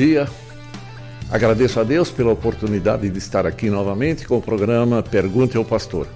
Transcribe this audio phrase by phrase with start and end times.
[0.00, 0.26] dia.
[1.30, 6.06] Agradeço a Deus pela oportunidade de estar aqui novamente com o programa Pergunte ao Pastor.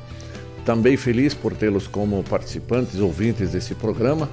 [0.65, 4.31] Também feliz por tê-los como participantes, ouvintes desse programa.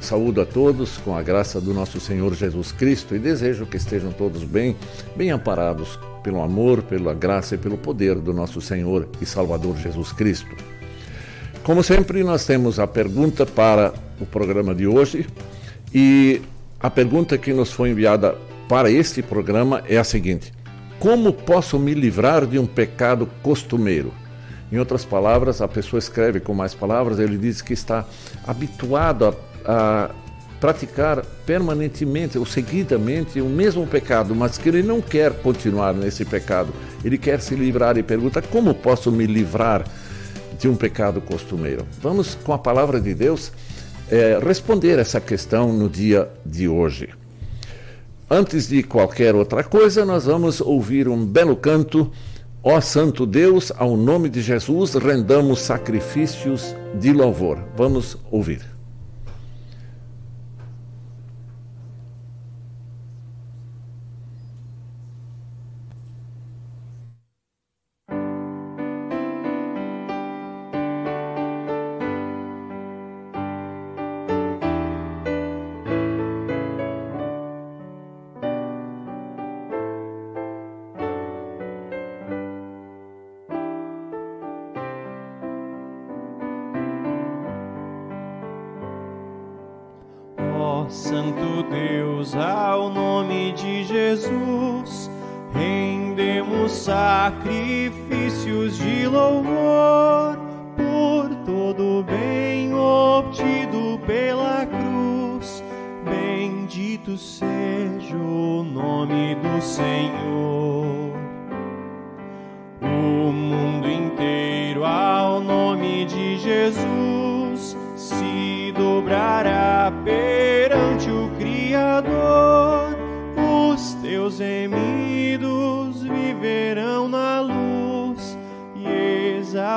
[0.00, 4.10] Saúdo a todos com a graça do nosso Senhor Jesus Cristo e desejo que estejam
[4.10, 4.74] todos bem,
[5.14, 10.12] bem amparados pelo amor, pela graça e pelo poder do nosso Senhor e Salvador Jesus
[10.12, 10.56] Cristo.
[11.62, 15.26] Como sempre, nós temos a pergunta para o programa de hoje
[15.94, 16.40] e
[16.80, 18.34] a pergunta que nos foi enviada
[18.72, 20.50] para este programa é a seguinte:
[20.98, 24.14] Como posso me livrar de um pecado costumeiro?
[24.72, 28.06] Em outras palavras, a pessoa escreve com mais palavras, ele diz que está
[28.46, 29.34] habituado a,
[29.66, 30.10] a
[30.58, 36.72] praticar permanentemente ou seguidamente o mesmo pecado, mas que ele não quer continuar nesse pecado.
[37.04, 39.84] Ele quer se livrar e pergunta: como posso me livrar
[40.58, 41.86] de um pecado costumeiro?
[42.00, 43.52] Vamos, com a palavra de Deus,
[44.10, 47.10] é, responder essa questão no dia de hoje.
[48.34, 52.10] Antes de qualquer outra coisa, nós vamos ouvir um belo canto.
[52.62, 57.58] Ó Santo Deus, ao nome de Jesus, rendamos sacrifícios de louvor.
[57.76, 58.71] Vamos ouvir.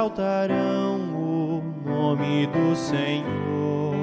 [0.05, 3.95] Exaltarão o nome do Senhor.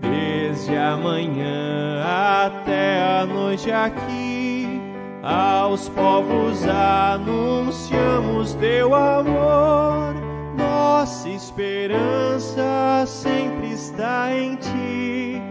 [0.00, 2.02] Desde a manhã
[2.44, 4.80] até a noite aqui,
[5.22, 10.14] aos povos anunciamos teu amor.
[10.58, 15.42] Nossa esperança sempre está em ti.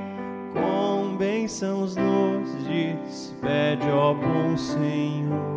[0.53, 5.50] Com bênçãos nos despede, ó bom Senhor.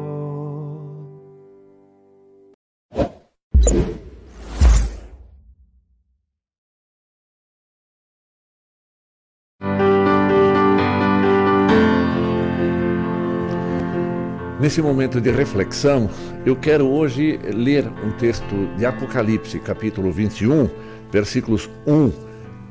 [14.64, 16.08] Nesse momento de reflexão,
[16.47, 20.70] eu quero hoje ler um texto de Apocalipse, capítulo 21,
[21.12, 22.10] versículos 1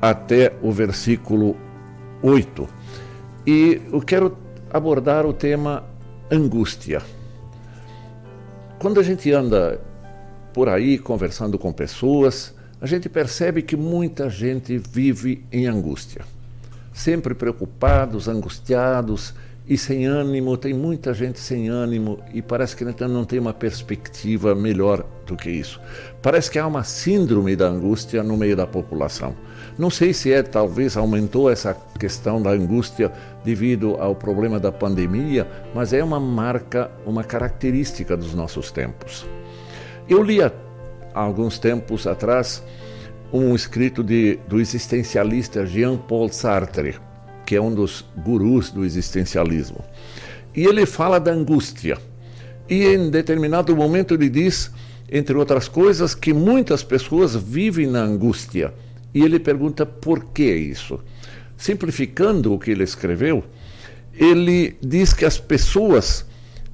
[0.02, 1.56] até o versículo
[2.20, 2.68] 8.
[3.46, 4.36] E eu quero
[4.72, 5.84] abordar o tema
[6.28, 7.00] angústia.
[8.80, 9.80] Quando a gente anda
[10.52, 16.22] por aí conversando com pessoas, a gente percebe que muita gente vive em angústia.
[16.92, 19.32] Sempre preocupados, angustiados
[19.66, 24.54] e sem ânimo, tem muita gente sem ânimo e parece que não tem uma perspectiva
[24.54, 25.80] melhor do que isso.
[26.20, 29.34] Parece que há uma síndrome da angústia no meio da população.
[29.78, 33.10] Não sei se é, talvez aumentou essa questão da angústia
[33.42, 39.26] devido ao problema da pandemia, mas é uma marca, uma característica dos nossos tempos.
[40.06, 40.52] Eu li há
[41.14, 42.62] alguns tempos atrás
[43.32, 46.96] um escrito de, do existencialista Jean-Paul Sartre
[47.44, 49.84] que é um dos gurus do existencialismo.
[50.54, 51.98] E ele fala da angústia.
[52.68, 54.70] E em determinado momento ele diz,
[55.10, 58.72] entre outras coisas, que muitas pessoas vivem na angústia.
[59.12, 61.00] E ele pergunta por que isso.
[61.56, 63.44] Simplificando o que ele escreveu,
[64.12, 66.24] ele diz que as pessoas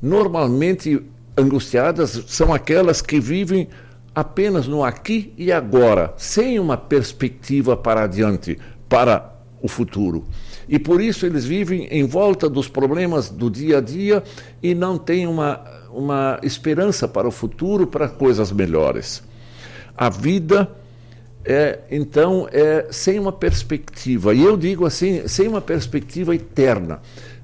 [0.00, 1.02] normalmente
[1.36, 3.68] angustiadas são aquelas que vivem
[4.14, 8.58] apenas no aqui e agora, sem uma perspectiva para adiante,
[8.88, 10.26] para o futuro.
[10.70, 14.22] E por isso eles vivem em volta dos problemas do dia a dia
[14.62, 15.60] e não têm uma,
[15.92, 19.20] uma esperança para o futuro, para coisas melhores.
[19.96, 20.70] A vida
[21.44, 27.00] é, então, é sem uma perspectiva, e eu digo assim, sem uma perspectiva eterna.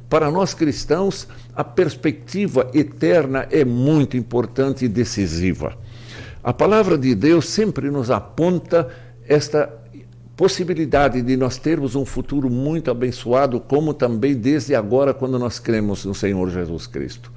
[0.08, 5.76] Para nós cristãos, a perspectiva eterna é muito importante e decisiva.
[6.44, 8.88] A palavra de Deus sempre nos aponta
[9.26, 9.68] esta
[10.36, 16.04] possibilidade de nós termos um futuro muito abençoado, como também desde agora, quando nós cremos
[16.04, 17.32] no Senhor Jesus Cristo.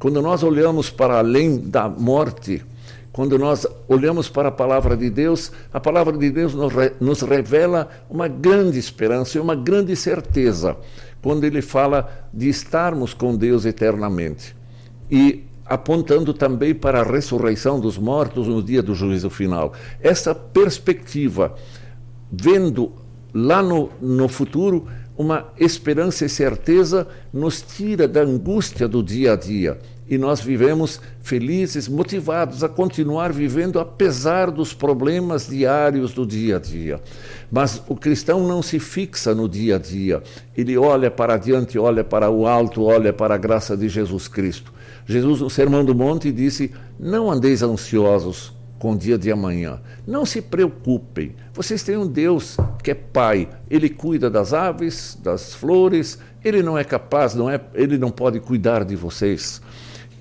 [0.00, 2.64] Quando nós olhamos para além da morte,
[3.12, 7.88] quando nós olhamos para a palavra de Deus, a palavra de Deus nos, nos revela
[8.08, 10.76] uma grande esperança e uma grande certeza,
[11.22, 14.56] quando ele fala de estarmos com Deus eternamente.
[15.10, 19.72] E apontando também para a ressurreição dos mortos no dia do juízo final.
[20.00, 21.54] Essa perspectiva
[22.30, 22.92] vendo
[23.32, 24.86] lá no, no futuro
[25.16, 29.78] uma esperança e certeza, nos tira da angústia do dia a dia
[30.08, 36.58] e nós vivemos felizes, motivados a continuar vivendo apesar dos problemas diários do dia a
[36.58, 37.00] dia.
[37.48, 40.20] Mas o cristão não se fixa no dia a dia,
[40.56, 44.72] ele olha para adiante, olha para o alto, olha para a graça de Jesus Cristo.
[45.06, 49.78] Jesus, no Sermão do Monte, disse: Não andeis ansiosos com o dia de amanhã.
[50.06, 51.36] Não se preocupem.
[51.52, 53.46] Vocês têm um Deus que é Pai.
[53.70, 56.18] Ele cuida das aves, das flores.
[56.42, 59.60] Ele não é capaz, não é, ele não pode cuidar de vocês.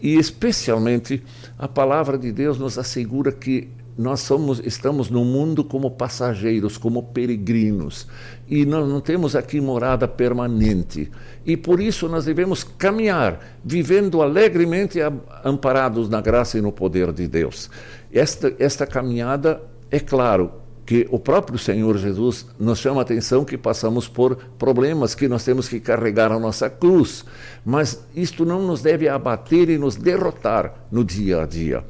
[0.02, 1.24] E especialmente
[1.58, 3.70] a palavra de Deus nos assegura que
[4.00, 8.08] nós somos, estamos no mundo como passageiros, como peregrinos,
[8.48, 11.12] e nós não temos aqui morada permanente.
[11.46, 15.00] E por isso nós devemos caminhar, vivendo alegremente
[15.44, 17.70] amparados na graça e no poder de Deus.
[18.10, 19.62] Esta, esta caminhada,
[19.92, 20.54] é claro,
[20.90, 25.44] que o próprio Senhor Jesus nos chama a atenção que passamos por problemas, que nós
[25.44, 27.24] temos que carregar a nossa cruz,
[27.64, 31.86] mas isto não nos deve abater e nos derrotar no dia a dia.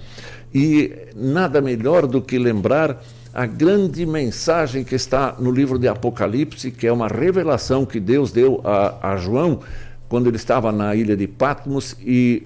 [0.54, 3.02] E nada melhor do que lembrar
[3.34, 8.34] a grande mensagem que está no livro de Apocalipse, que é uma revelação que Deus
[8.34, 9.62] deu a, a João
[10.10, 12.46] quando ele estava na ilha de Patmos e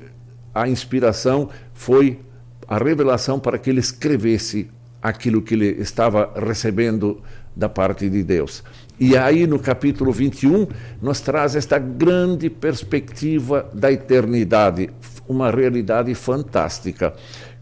[0.53, 2.19] a inspiração foi
[2.67, 4.69] a revelação para que ele escrevesse
[5.03, 7.21] aquilo que ele estava recebendo
[7.53, 8.63] da parte de Deus.
[8.97, 10.65] E aí no capítulo 21
[11.01, 14.89] nos traz esta grande perspectiva da eternidade,
[15.27, 17.13] uma realidade fantástica,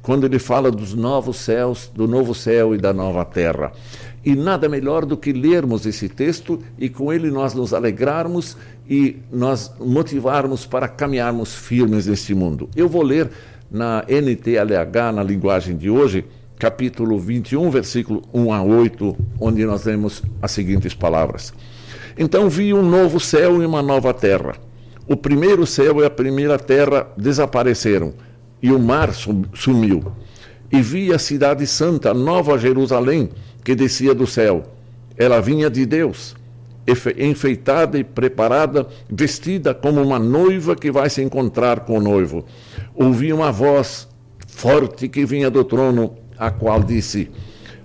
[0.03, 3.71] quando ele fala dos novos céus, do novo céu e da nova terra.
[4.23, 8.55] E nada melhor do que lermos esse texto e com ele nós nos alegrarmos
[8.87, 12.69] e nós motivarmos para caminharmos firmes neste mundo.
[12.75, 13.29] Eu vou ler
[13.69, 16.25] na NTLH, na linguagem de hoje,
[16.61, 21.51] capítulo 21, versículo 1 a 8, onde nós temos as seguintes palavras:
[22.15, 24.53] Então vi um novo céu e uma nova terra.
[25.07, 28.13] O primeiro céu e a primeira terra desapareceram,
[28.61, 29.09] e o mar
[29.55, 30.03] sumiu.
[30.71, 33.29] E vi a cidade santa, Nova Jerusalém,
[33.63, 34.63] que descia do céu.
[35.17, 36.35] Ela vinha de Deus,
[37.17, 42.45] enfeitada e preparada, vestida como uma noiva que vai se encontrar com o noivo
[42.95, 44.07] ouvi uma voz
[44.47, 47.29] forte que vinha do trono, a qual disse: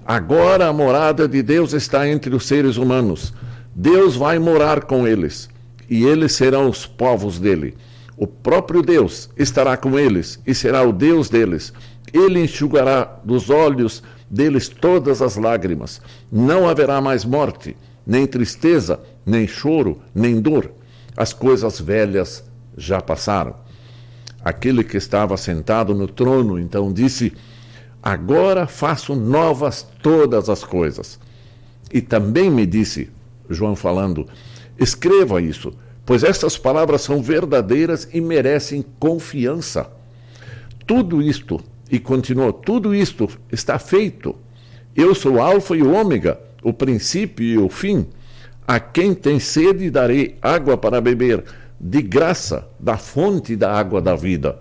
[0.07, 3.35] Agora a morada de Deus está entre os seres humanos.
[3.75, 5.51] Deus vai morar com eles,
[5.91, 7.77] e eles serão os povos dele.
[8.17, 11.71] O próprio Deus estará com eles e será o Deus deles.
[12.11, 16.01] Ele enxugará dos olhos deles todas as lágrimas.
[16.33, 17.77] Não haverá mais morte,
[18.07, 20.71] nem tristeza, nem choro, nem dor.
[21.15, 22.43] As coisas velhas
[22.75, 23.55] já passaram.
[24.43, 27.35] Aquele que estava sentado no trono então disse:
[28.03, 31.19] Agora faço novas todas as coisas.
[31.93, 33.11] E também me disse,
[33.49, 34.29] João falando:
[34.79, 35.73] Escreva isso,
[36.05, 39.91] pois estas palavras são verdadeiras e merecem confiança.
[40.87, 41.61] Tudo isto,
[41.91, 44.35] e continuou: tudo isto está feito.
[44.95, 48.07] Eu sou o Alfa e o Ômega, o princípio e o fim.
[48.67, 51.45] A quem tem sede darei água para beber
[51.79, 54.59] de graça da fonte da água da vida.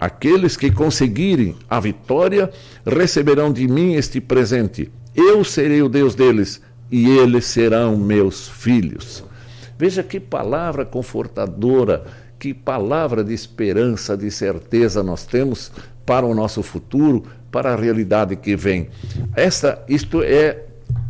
[0.00, 2.50] Aqueles que conseguirem a vitória
[2.84, 4.90] receberão de mim este presente.
[5.14, 6.60] Eu serei o Deus deles
[6.90, 9.24] e eles serão meus filhos.
[9.78, 12.04] Veja que palavra confortadora,
[12.38, 15.72] que palavra de esperança, de certeza nós temos
[16.04, 18.88] para o nosso futuro, para a realidade que vem.
[19.34, 20.64] Esta, isto é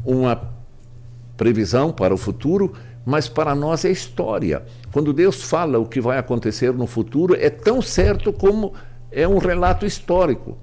[0.05, 0.53] uma
[1.37, 2.73] previsão para o futuro
[3.04, 4.62] mas para nós é história.
[4.92, 8.73] Quando Deus fala o que vai acontecer no futuro, é tão certo como
[9.11, 10.56] é um relato histórico.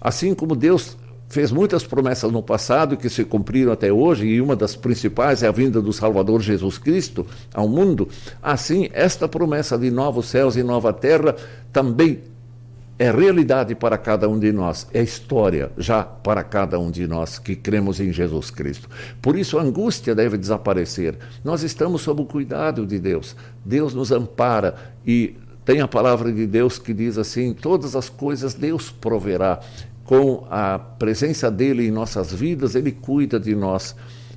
[0.00, 0.96] Assim como Deus
[1.28, 5.48] fez muitas promessas no passado que se cumpriram até hoje, e uma das principais é
[5.48, 8.08] a vinda do Salvador Jesus Cristo ao mundo,
[8.42, 11.34] assim, esta promessa de novos céus e nova terra
[11.72, 12.20] também
[12.98, 17.38] é realidade para cada um de nós, é história já para cada um de nós
[17.38, 18.88] que cremos em Jesus Cristo.
[19.20, 21.18] Por isso a angústia deve desaparecer.
[21.44, 23.36] Nós estamos sob o cuidado de Deus.
[23.64, 24.74] Deus nos ampara
[25.06, 29.60] e tem a palavra de Deus que diz assim: todas as coisas Deus proverá.
[30.04, 33.96] Com a presença dele em nossas vidas, ele cuida de nós.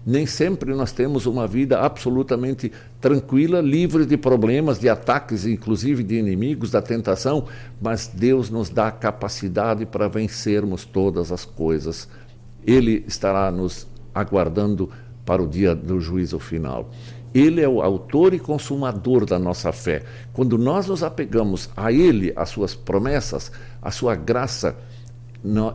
[0.09, 6.15] Nem sempre nós temos uma vida absolutamente tranquila, livre de problemas, de ataques, inclusive de
[6.15, 7.45] inimigos, da tentação,
[7.79, 12.09] mas Deus nos dá capacidade para vencermos todas as coisas.
[12.65, 14.89] Ele estará nos aguardando
[15.23, 16.89] para o dia do juízo final.
[17.31, 20.01] Ele é o autor e consumador da nossa fé.
[20.33, 24.75] Quando nós nos apegamos a Ele, às suas promessas, à sua graça,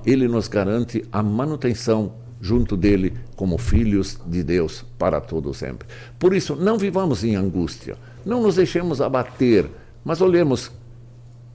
[0.04, 5.88] Ele nos garante a manutenção junto dele como filhos de Deus para todo sempre.
[6.18, 9.66] Por isso, não vivamos em angústia, não nos deixemos abater,
[10.04, 10.70] mas olhemos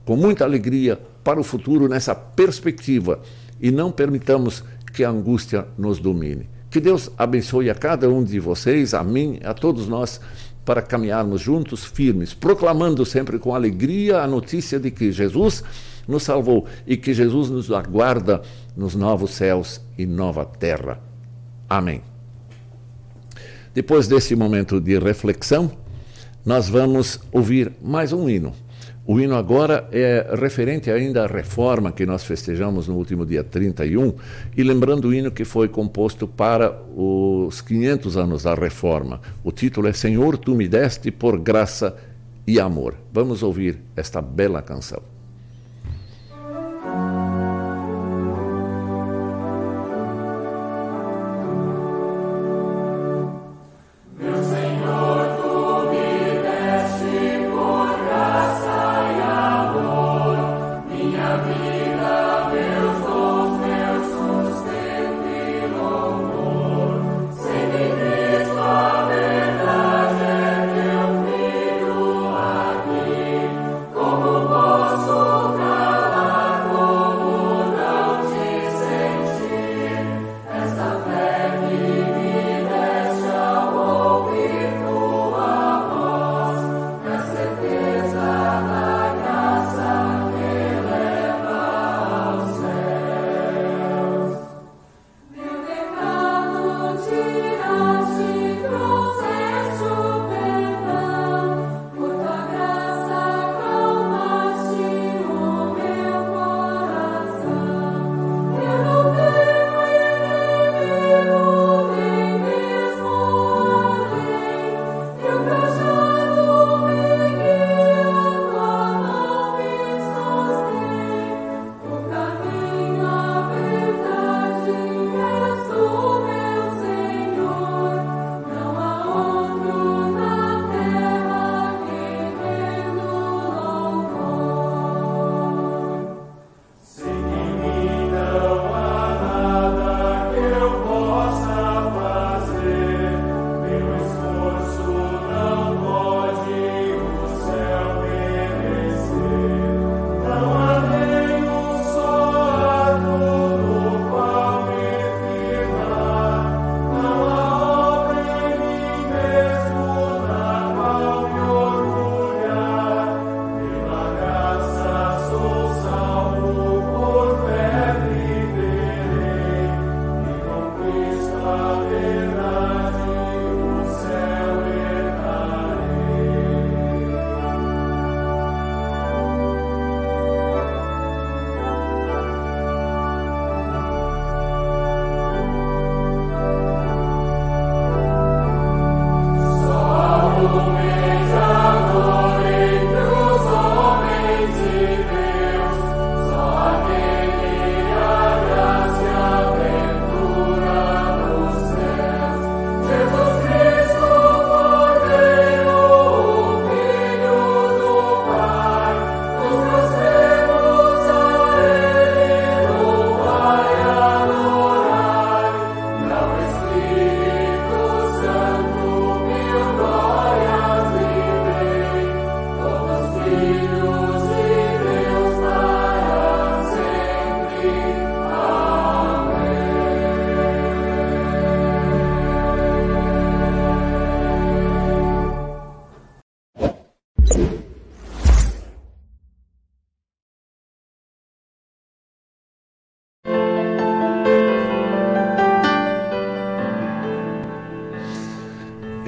[0.04, 3.20] com muita alegria para o futuro nessa perspectiva
[3.60, 6.50] e não permitamos que a angústia nos domine.
[6.68, 10.20] Que Deus abençoe a cada um de vocês, a mim, a todos nós,
[10.64, 15.62] para caminharmos juntos, firmes, proclamando sempre com alegria a notícia de que Jesus
[16.06, 18.42] nos salvou e que Jesus nos aguarda
[18.76, 21.00] nos novos céus e nova terra.
[21.68, 22.02] Amém.
[23.72, 25.70] Depois desse momento de reflexão,
[26.44, 28.52] nós vamos ouvir mais um hino.
[29.06, 34.14] O hino agora é referente ainda à reforma que nós festejamos no último dia 31,
[34.56, 39.20] e lembrando o hino que foi composto para os 500 anos da reforma.
[39.42, 41.96] O título é Senhor, tu me deste por graça
[42.46, 42.94] e amor.
[43.12, 45.02] Vamos ouvir esta bela canção.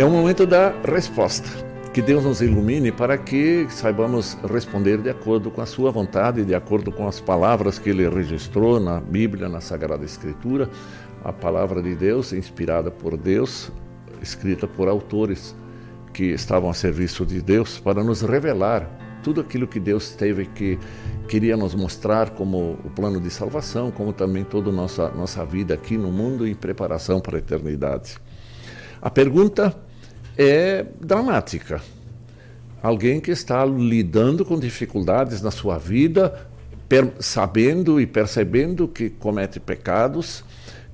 [0.03, 1.49] É o momento da resposta.
[1.95, 6.57] Que Deus nos ilumine para que saibamos responder de acordo com a Sua vontade, de
[6.57, 10.69] acordo com as palavras que Ele registrou na Bíblia, na Sagrada Escritura,
[11.23, 13.71] a palavra de Deus, inspirada por Deus,
[14.21, 15.55] escrita por autores
[16.13, 20.81] que estavam a serviço de Deus, para nos revelar tudo aquilo que Deus teve que
[21.29, 25.75] queria nos mostrar como o plano de salvação, como também toda a nossa, nossa vida
[25.75, 28.17] aqui no mundo em preparação para a eternidade.
[29.01, 29.92] A pergunta
[30.37, 31.81] é dramática.
[32.83, 36.47] Alguém que está lidando com dificuldades na sua vida,
[37.21, 40.45] sabendo e percebendo que comete pecados,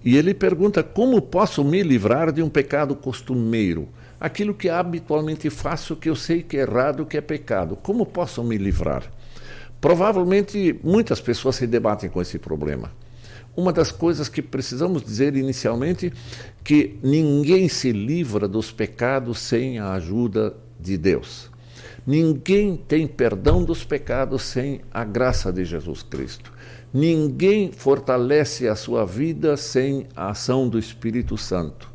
[0.04, 3.88] e ele pergunta: como posso me livrar de um pecado costumeiro?
[4.20, 7.76] Aquilo que habitualmente faço, que eu sei que é errado, que é pecado.
[7.76, 9.04] Como posso me livrar?
[9.80, 12.90] Provavelmente muitas pessoas se debatem com esse problema.
[13.58, 16.12] Uma das coisas que precisamos dizer inicialmente
[16.62, 21.50] que ninguém se livra dos pecados sem a ajuda de Deus.
[22.06, 26.52] Ninguém tem perdão dos pecados sem a graça de Jesus Cristo.
[26.94, 31.90] Ninguém fortalece a sua vida sem a ação do Espírito Santo.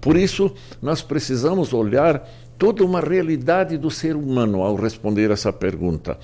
[0.00, 6.18] Por isso, nós precisamos olhar toda uma realidade do ser humano ao responder essa pergunta.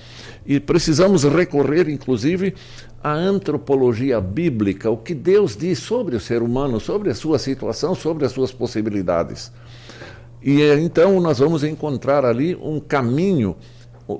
[0.45, 2.53] E precisamos recorrer, inclusive,
[3.05, 7.93] à antropologia bíblica, o que Deus diz sobre o ser humano, sobre a sua situação,
[7.93, 9.51] sobre as suas possibilidades.
[10.41, 13.55] E então nós vamos encontrar ali um caminho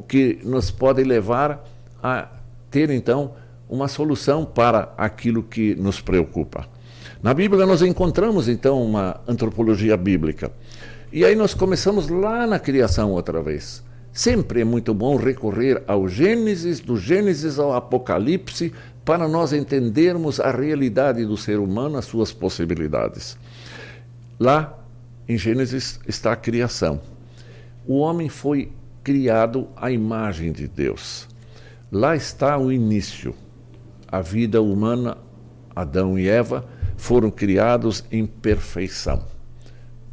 [0.07, 1.67] que nos pode levar
[2.03, 2.27] a
[2.69, 3.33] ter então
[3.67, 6.67] uma solução para aquilo que nos preocupa.
[7.23, 10.51] Na Bíblia nós encontramos então uma antropologia bíblica.
[11.11, 13.83] E aí nós começamos lá na criação outra vez.
[14.15, 20.49] Sempre é muito bom recorrer ao Gênesis, do Gênesis ao Apocalipse, para nós entendermos a
[20.49, 23.37] realidade do ser humano, as suas possibilidades.
[24.39, 24.79] Lá
[25.27, 27.01] em Gênesis está a criação.
[27.85, 28.71] O homem foi
[29.03, 31.27] criado à imagem de Deus.
[31.91, 33.35] Lá está o início
[34.15, 35.17] a vida humana,
[35.75, 39.34] Adão e Eva, foram criados em perfeição.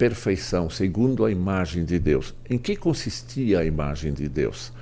[0.03, 2.35] Perfeição, segundo a imagem de Deus.
[2.51, 4.73] Em que consistia a imagem de Deus?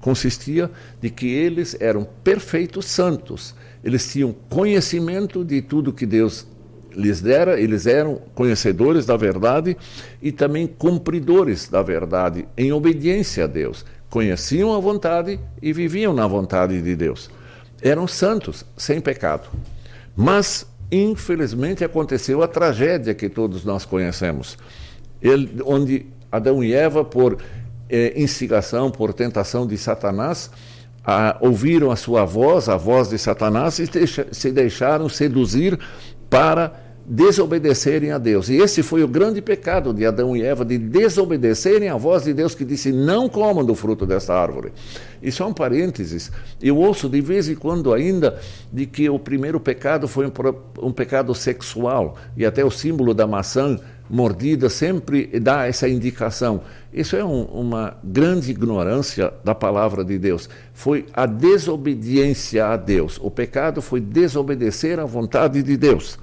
[0.00, 3.54] Consistia de que eles eram perfeitos santos.
[3.84, 6.46] Eles tinham conhecimento de tudo que Deus
[6.96, 9.76] lhes dera, eles eram conhecedores da verdade
[10.22, 13.84] e também cumpridores da verdade, em obediência a Deus.
[14.08, 17.28] Conheciam a vontade e viviam na vontade de Deus
[17.82, 19.48] eram santos, sem pecado.
[20.16, 24.58] Mas, infelizmente, aconteceu a tragédia que todos nós conhecemos,
[25.22, 27.38] Ele, onde Adão e Eva, por
[27.88, 30.50] eh, instigação, por tentação de Satanás,
[31.04, 35.78] a, ouviram a sua voz, a voz de Satanás, e deixa, se deixaram seduzir
[36.28, 38.48] para desobedecerem a Deus.
[38.48, 42.32] E esse foi o grande pecado de Adão e Eva, de desobedecerem a voz de
[42.32, 44.72] Deus que disse: Não comam do fruto dessa árvore.
[45.20, 46.30] Isso é um parênteses.
[46.62, 48.38] Eu ouço de vez em quando ainda
[48.72, 50.32] de que o primeiro pecado foi um,
[50.80, 53.76] um pecado sexual, e até o símbolo da maçã
[54.10, 56.62] mordida sempre dá essa indicação.
[56.92, 60.48] Isso é um, uma grande ignorância da palavra de Deus.
[60.72, 63.18] Foi a desobediência a Deus.
[63.22, 66.18] O pecado foi desobedecer à vontade de Deus.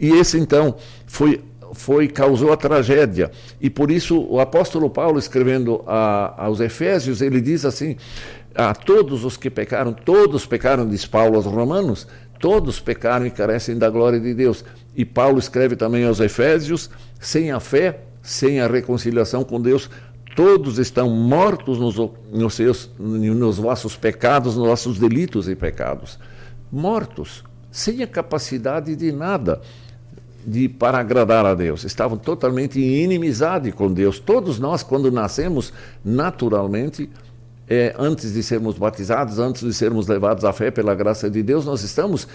[0.00, 0.74] E esse então
[1.06, 7.20] foi foi causou a tragédia e por isso o apóstolo Paulo escrevendo a, aos Efésios
[7.20, 7.94] ele diz assim
[8.54, 12.06] a todos os que pecaram todos pecaram diz Paulo aos Romanos
[12.38, 17.50] todos pecaram e carecem da glória de Deus e Paulo escreve também aos Efésios sem
[17.50, 19.90] a fé sem a reconciliação com Deus
[20.36, 21.96] todos estão mortos nos,
[22.32, 26.18] nos, seus, nos vossos pecados nos vossos delitos e pecados
[26.70, 29.60] mortos sem a capacidade de nada
[30.48, 31.84] de, para agradar a Deus.
[31.84, 34.18] Estavam totalmente em inimizade com Deus.
[34.18, 35.72] Todos nós, quando nascemos,
[36.04, 37.10] naturalmente,
[37.68, 41.66] é, antes de sermos batizados, antes de sermos levados à fé pela graça de Deus,
[41.66, 42.26] nós estamos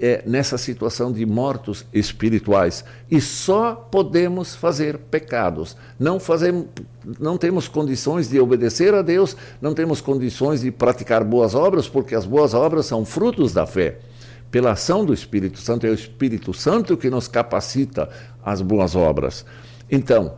[0.00, 5.76] é, nessa situação de mortos espirituais e só podemos fazer pecados.
[5.98, 6.66] Não fazemos,
[7.20, 12.14] não temos condições de obedecer a Deus, não temos condições de praticar boas obras, porque
[12.14, 13.98] as boas obras são frutos da fé
[14.50, 18.08] pela ação do Espírito Santo, é o Espírito Santo que nos capacita
[18.42, 19.44] às boas obras.
[19.90, 20.36] Então,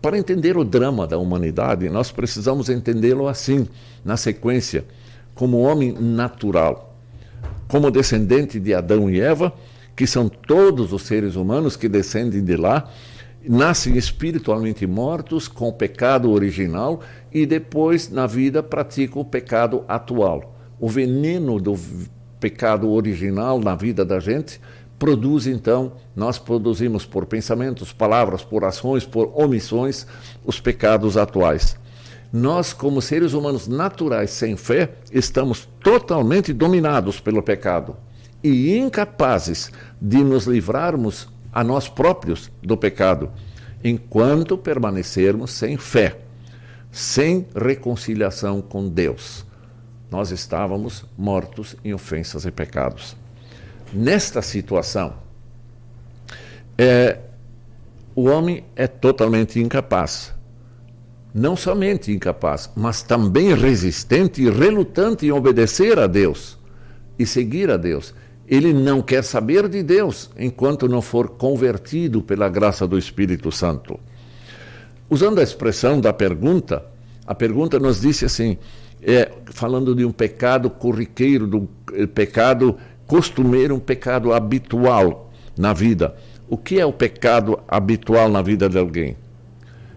[0.00, 3.66] para entender o drama da humanidade, nós precisamos entendê-lo assim,
[4.04, 4.84] na sequência,
[5.34, 6.96] como homem natural,
[7.66, 9.52] como descendente de Adão e Eva,
[9.96, 12.88] que são todos os seres humanos que descendem de lá,
[13.44, 17.00] nascem espiritualmente mortos com o pecado original
[17.32, 20.54] e depois na vida praticam o pecado atual.
[20.78, 21.76] O veneno do
[22.38, 24.60] pecado original na vida da gente,
[24.98, 30.06] produz então, nós produzimos por pensamentos, palavras, por ações, por omissões,
[30.44, 31.76] os pecados atuais.
[32.32, 37.96] Nós, como seres humanos naturais sem fé, estamos totalmente dominados pelo pecado
[38.42, 43.30] e incapazes de nos livrarmos a nós próprios do pecado,
[43.82, 46.18] enquanto permanecermos sem fé,
[46.90, 49.44] sem reconciliação com Deus.
[50.10, 53.16] Nós estávamos mortos em ofensas e pecados.
[53.92, 55.14] Nesta situação,
[56.76, 57.18] é,
[58.14, 60.34] o homem é totalmente incapaz.
[61.32, 66.58] Não somente incapaz, mas também resistente e relutante em obedecer a Deus
[67.18, 68.14] e seguir a Deus.
[68.46, 74.00] Ele não quer saber de Deus enquanto não for convertido pela graça do Espírito Santo.
[75.10, 76.84] Usando a expressão da pergunta,
[77.26, 78.56] a pergunta nos disse assim:
[79.02, 82.76] é, falando de um pecado corriqueiro, de um eh, pecado
[83.08, 86.14] costumeiro, um pecado habitual na vida.
[86.48, 89.16] O que é o pecado habitual na vida de alguém?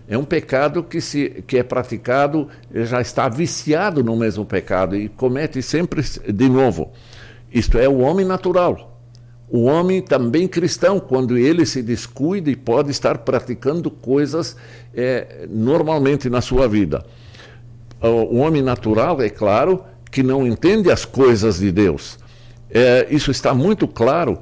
[0.07, 5.07] É um pecado que, se, que é praticado, já está viciado no mesmo pecado e
[5.07, 6.91] comete sempre de novo.
[7.53, 8.97] Isto é o homem natural.
[9.49, 14.55] O homem também cristão, quando ele se descuida e pode estar praticando coisas
[14.93, 17.05] é, normalmente na sua vida.
[18.01, 22.17] O homem natural, é claro, que não entende as coisas de Deus.
[22.73, 24.39] É, isso está muito claro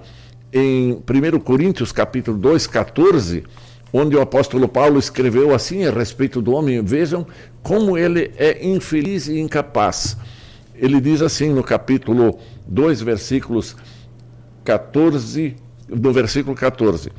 [0.54, 3.44] em 1 Coríntios capítulo 2, 14,
[3.92, 6.84] onde o apóstolo Paulo escreveu assim a respeito do homem.
[6.84, 7.26] Vejam
[7.64, 10.16] como ele é infeliz e incapaz.
[10.76, 12.38] Ele diz assim no capítulo
[12.68, 13.76] 2, versículos
[14.64, 15.56] 14,
[15.88, 17.12] no versículo 14.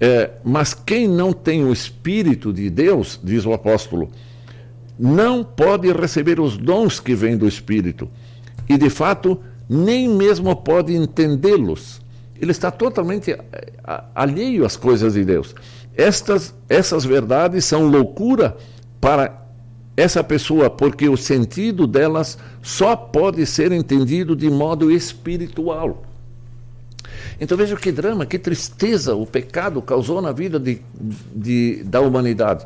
[0.00, 4.10] É, mas quem não tem o Espírito de Deus, diz o apóstolo,
[4.98, 8.08] não pode receber os dons que vêm do Espírito.
[8.68, 12.00] E, de fato, nem mesmo pode entendê-los
[12.40, 13.72] ele está totalmente eh,
[14.14, 15.54] alheio às coisas de Deus.
[15.94, 18.56] Estas, essas verdades são loucura
[18.98, 19.46] para
[19.96, 26.02] essa pessoa, porque o sentido delas só pode ser entendido de modo espiritual.
[27.38, 30.80] Então veja que drama, que tristeza o pecado causou na vida de,
[31.34, 32.64] de, da humanidade.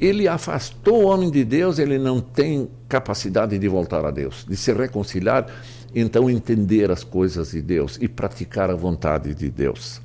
[0.00, 4.56] Ele afastou o homem de Deus, ele não tem capacidade de voltar a Deus, de
[4.56, 5.46] se reconciliar
[5.94, 10.00] então entender as coisas de Deus e praticar a vontade de Deus.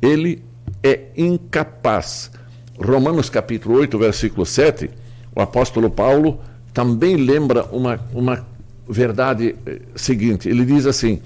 [0.00, 0.42] Ele
[0.82, 2.30] é incapaz.
[2.78, 4.90] Romanos capítulo 8, versículo 7,
[5.34, 6.40] o apóstolo Paulo
[6.72, 8.46] também lembra uma, uma
[8.88, 10.48] verdade eh, seguinte.
[10.48, 11.20] Ele diz assim,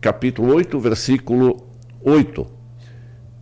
[0.00, 1.66] capítulo 8, versículo
[2.02, 2.46] 8.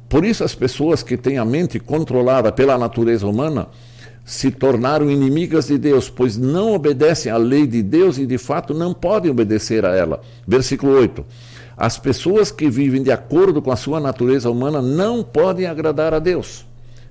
[0.08, 3.68] Por isso as pessoas que têm a mente controlada pela natureza humana
[4.26, 8.74] se tornaram inimigas de Deus, pois não obedecem à lei de Deus e de fato
[8.74, 10.20] não podem obedecer a ela.
[10.44, 11.24] Versículo 8.
[11.76, 16.18] As pessoas que vivem de acordo com a sua natureza humana não podem agradar a
[16.18, 16.66] Deus.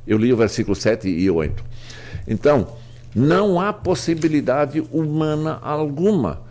[0.05, 1.63] Eu li o versículo 7 e 8.
[2.27, 2.67] Então,
[3.15, 6.41] não há possibilidade humana alguma.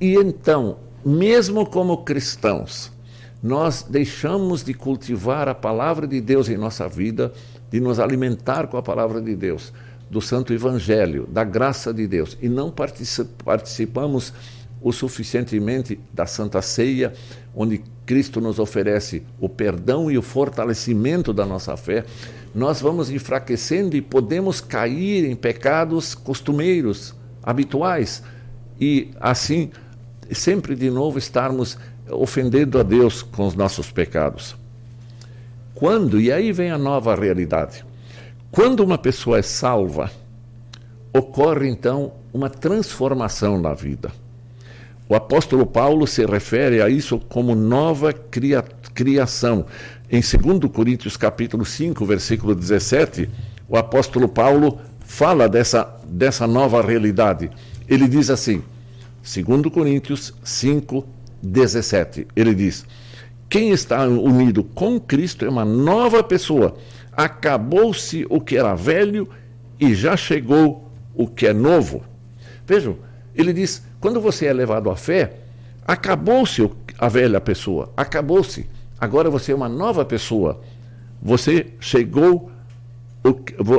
[0.00, 2.90] E então, mesmo como cristãos,
[3.42, 7.30] nós deixamos de cultivar a palavra de Deus em nossa vida,
[7.70, 9.70] de nos alimentar com a palavra de Deus
[10.10, 12.72] do Santo Evangelho, da graça de Deus, e não
[13.44, 14.32] participamos
[14.80, 17.12] o suficientemente da Santa Ceia,
[17.54, 22.04] onde Cristo nos oferece o perdão e o fortalecimento da nossa fé,
[22.54, 28.22] nós vamos enfraquecendo e podemos cair em pecados costumeiros, habituais,
[28.80, 29.70] e assim
[30.30, 31.78] sempre de novo estarmos
[32.10, 34.54] ofendendo a Deus com os nossos pecados.
[35.74, 37.84] Quando, e aí vem a nova realidade,
[38.54, 40.12] quando uma pessoa é salva,
[41.12, 44.12] ocorre então uma transformação na vida.
[45.08, 48.62] O apóstolo Paulo se refere a isso como nova cria
[48.94, 49.66] criação.
[50.08, 53.28] Em 2 Coríntios capítulo 5, versículo 17,
[53.68, 57.50] o apóstolo Paulo fala dessa, dessa nova realidade.
[57.88, 58.62] Ele diz assim,
[59.20, 61.04] 2 Coríntios 5,
[61.42, 62.86] 17, ele diz:
[63.48, 66.76] Quem está unido com Cristo é uma nova pessoa
[67.16, 69.28] acabou-se o que era velho
[69.80, 72.02] e já chegou o que é novo.
[72.66, 72.96] Vejam,
[73.34, 75.32] ele diz: quando você é levado à fé,
[75.86, 78.68] acabou-se a velha pessoa, acabou-se.
[79.00, 80.60] Agora você é uma nova pessoa.
[81.20, 82.50] Você chegou
[83.24, 83.30] o,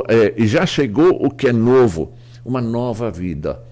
[0.08, 2.12] é, e já chegou o que é novo,
[2.44, 3.62] uma nova vida.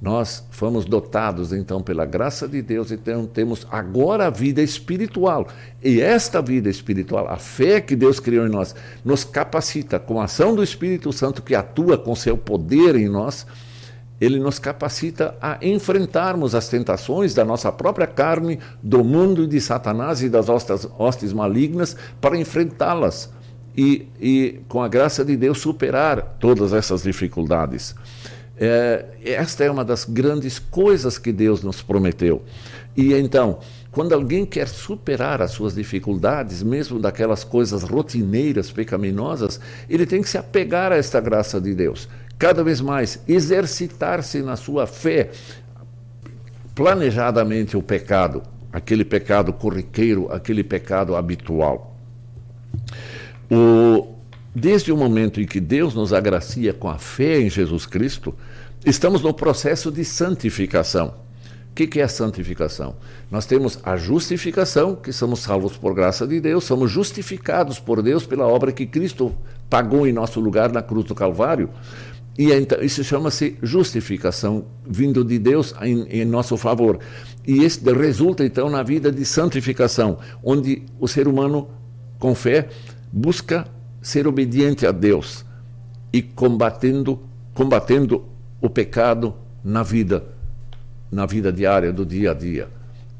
[0.00, 5.48] Nós fomos dotados então pela graça de Deus, então temos agora a vida espiritual.
[5.82, 10.24] E esta vida espiritual, a fé que Deus criou em nós, nos capacita com a
[10.24, 13.44] ação do Espírito Santo que atua com seu poder em nós,
[14.20, 20.22] ele nos capacita a enfrentarmos as tentações da nossa própria carne, do mundo de Satanás
[20.22, 23.30] e das hostes, hostes malignas para enfrentá-las
[23.76, 27.94] e, e, com a graça de Deus, superar todas essas dificuldades.
[28.60, 32.42] É, esta é uma das grandes coisas que Deus nos prometeu.
[32.96, 33.60] E então,
[33.92, 40.28] quando alguém quer superar as suas dificuldades, mesmo daquelas coisas rotineiras, pecaminosas, ele tem que
[40.28, 42.08] se apegar a esta graça de Deus.
[42.38, 45.30] Cada vez mais, exercitar-se na sua fé,
[46.74, 48.42] planejadamente o pecado,
[48.72, 51.96] aquele pecado corriqueiro, aquele pecado habitual.
[53.50, 54.17] O,
[54.58, 58.34] desde o momento em que Deus nos agracia com a fé em Jesus Cristo,
[58.84, 61.14] estamos no processo de santificação.
[61.70, 62.96] O que, é a santificação?
[63.30, 68.26] Nós temos a justificação, que somos salvos por graça de Deus, somos justificados por Deus
[68.26, 69.32] pela obra que Cristo
[69.70, 71.70] pagou em nosso lugar na cruz do Calvário.
[72.36, 76.98] E então, isso chama-se justificação, vindo de Deus em, em, nosso favor.
[77.46, 81.68] E isso resulta, então, na vida de santificação, onde o ser humano,
[82.18, 82.68] com fé,
[83.12, 83.66] busca
[84.08, 85.44] ser obediente a Deus
[86.10, 87.20] e combatendo,
[87.52, 88.24] combatendo
[88.58, 90.24] o pecado na vida,
[91.12, 92.68] na vida diária, do dia a dia,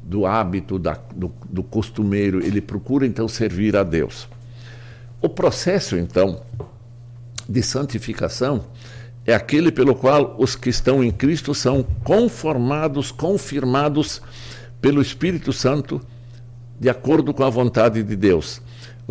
[0.01, 2.43] do hábito, da, do, do costumeiro.
[2.43, 4.27] Ele procura então servir a Deus.
[5.21, 6.41] O processo, então,
[7.47, 8.65] de santificação
[9.27, 14.23] é aquele pelo qual os que estão em Cristo são conformados, confirmados
[14.81, 16.01] pelo Espírito Santo,
[16.79, 18.59] de acordo com a vontade de Deus.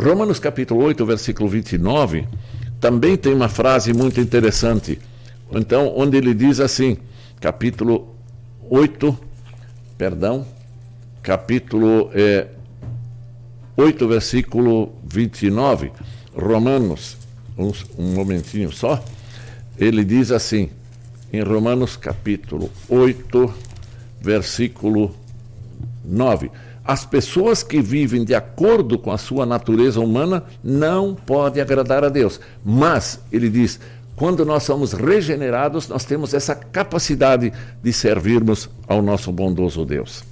[0.01, 2.25] Romanos capítulo 8, versículo 29,
[2.81, 4.97] também tem uma frase muito interessante.
[5.51, 6.99] Então, onde ele diz assim,
[7.41, 8.15] capítulo
[8.71, 9.19] 8,
[9.99, 10.47] perdão,
[11.21, 12.47] capítulo é,
[13.77, 15.91] 8, versículo 29,
[16.33, 17.17] Romanos,
[17.59, 19.05] um, um momentinho só,
[19.77, 20.71] ele diz assim,
[21.33, 23.53] em Romanos capítulo 8,
[24.21, 25.13] versículo
[26.05, 26.53] 9
[26.89, 32.09] as pessoas que vivem de acordo com a sua natureza humana não podem agradar a
[32.09, 32.41] Deus.
[32.65, 33.79] Mas, ele diz,
[34.17, 40.25] quando nós somos regenerados, nós temos essa capacidade de servirmos ao nosso bondoso Deus.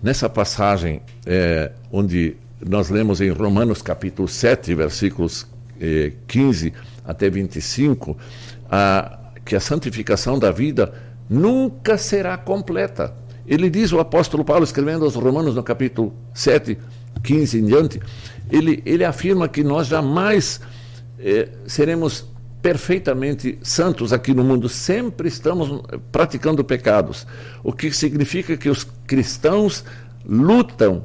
[0.00, 5.48] Nessa passagem, é, onde nós lemos em Romanos capítulo 7, versículos
[5.80, 6.72] é, 15
[7.04, 8.16] até 25,
[8.70, 10.94] a, que a santificação da vida
[11.28, 16.78] nunca será completa ele diz, o apóstolo Paulo, escrevendo aos Romanos no capítulo 7,
[17.22, 18.00] 15 em diante,
[18.50, 20.60] ele, ele afirma que nós jamais
[21.18, 22.26] eh, seremos
[22.60, 27.26] perfeitamente santos aqui no mundo, sempre estamos praticando pecados.
[27.64, 29.84] O que significa que os cristãos
[30.24, 31.04] lutam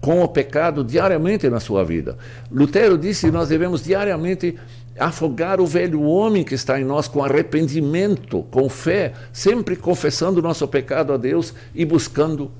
[0.00, 2.16] com o pecado diariamente na sua vida.
[2.50, 4.56] Lutero disse que nós devemos diariamente
[5.00, 10.42] afogar o velho homem que está em nós com arrependimento, com fé, sempre confessando o
[10.42, 12.50] nosso pecado a Deus e buscando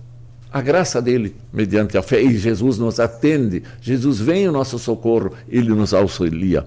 [0.53, 2.23] a graça dele mediante a fé.
[2.23, 6.67] E Jesus nos atende, Jesus vem ao nosso socorro, ele nos auxilia.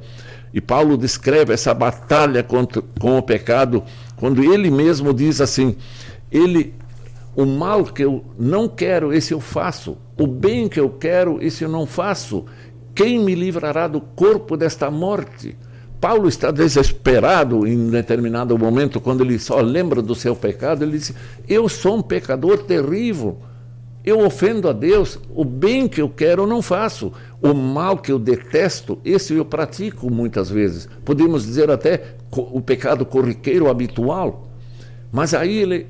[0.54, 3.84] E Paulo descreve essa batalha contra, com o pecado
[4.16, 5.76] quando ele mesmo diz assim:
[6.32, 6.74] ele
[7.36, 9.98] o mal que eu não quero, esse eu faço.
[10.18, 12.46] O bem que eu quero, esse eu não faço.
[12.96, 15.58] Quem me livrará do corpo desta morte?
[16.00, 21.14] Paulo está desesperado em determinado momento, quando ele só lembra do seu pecado, ele diz:
[21.48, 23.38] Eu sou um pecador terrível.
[24.06, 28.12] Eu ofendo a Deus, o bem que eu quero eu não faço, o mal que
[28.12, 30.90] eu detesto, esse eu pratico muitas vezes.
[31.06, 34.50] Podemos dizer até o pecado corriqueiro habitual.
[35.10, 35.88] Mas aí ele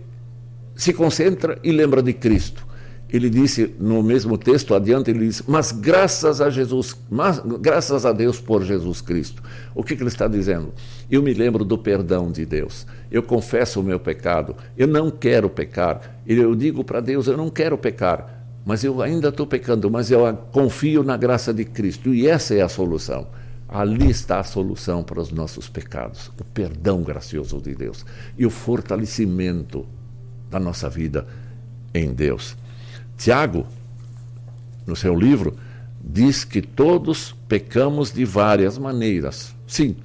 [0.76, 2.68] se concentra e lembra de Cristo
[3.14, 8.12] ele disse no mesmo texto adiante, ele diz, mas graças a Jesus, mas, graças a
[8.12, 9.44] Deus por Jesus Cristo.
[9.76, 10.74] O que, que ele está dizendo?
[11.12, 12.88] Eu me lembro do perdão de Deus.
[13.12, 14.56] Eu confesso o meu pecado.
[14.76, 16.22] Eu não quero pecar.
[16.26, 18.48] Eu digo para Deus, eu não quero pecar.
[18.66, 22.16] Mas eu ainda estou pecando, mas eu confio na graça de Cristo.
[22.16, 23.28] E essa é a solução.
[23.70, 28.04] Ali está a solução para os nossos pecados, o perdão gracioso de Deus
[28.36, 29.86] e o fortalecimento
[30.50, 31.28] da nossa vida
[31.94, 32.56] em Deus.
[33.24, 33.66] Tiago,
[34.86, 35.56] no seu livro,
[36.04, 39.56] diz que todos pecamos de várias maneiras.
[39.66, 39.96] Sim,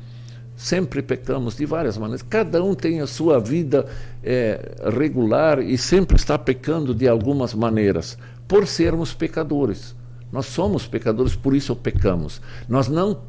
[0.57, 2.23] sempre pecamos de várias maneiras.
[2.23, 3.87] Cada um tem a sua vida
[4.23, 9.97] é, regular e sempre está pecando de algumas maneiras, por sermos pecadores.
[10.31, 12.41] Nós somos pecadores, por isso pecamos.
[12.69, 13.23] Nós não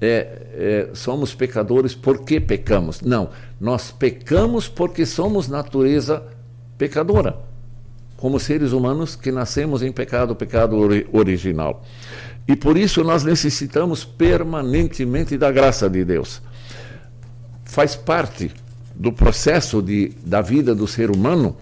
[0.00, 3.02] é, é, somos pecadores porque pecamos.
[3.02, 3.28] Não,
[3.60, 6.22] nós pecamos porque somos natureza
[6.78, 7.44] pecadora
[8.16, 11.84] como seres humanos que nascemos em pecado, pecado ori original.
[12.48, 16.40] E por isso nós necessitamos permanentemente da graça de Deus.
[17.64, 18.52] Faz parte
[18.94, 21.56] do processo de, da vida do ser humano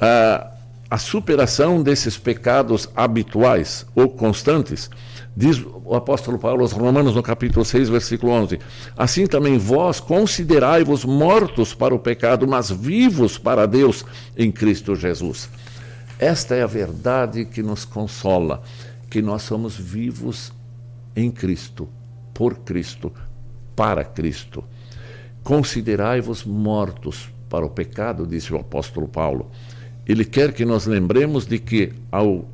[0.00, 0.50] a,
[0.90, 4.88] a superação desses pecados habituais ou constantes.
[5.36, 8.60] Diz o apóstolo Paulo aos Romanos no capítulo 6, versículo 11:
[8.96, 14.04] Assim também vós considerai-vos mortos para o pecado, mas vivos para Deus
[14.36, 15.48] em Cristo Jesus.
[16.18, 18.62] Esta é a verdade que nos consola,
[19.10, 20.52] que nós somos vivos
[21.16, 21.88] em Cristo,
[22.32, 23.12] por Cristo,
[23.74, 24.64] para Cristo.
[25.42, 29.50] Considerai-vos mortos para o pecado, disse o apóstolo Paulo.
[30.06, 32.46] Ele quer que nós lembremos de que, ao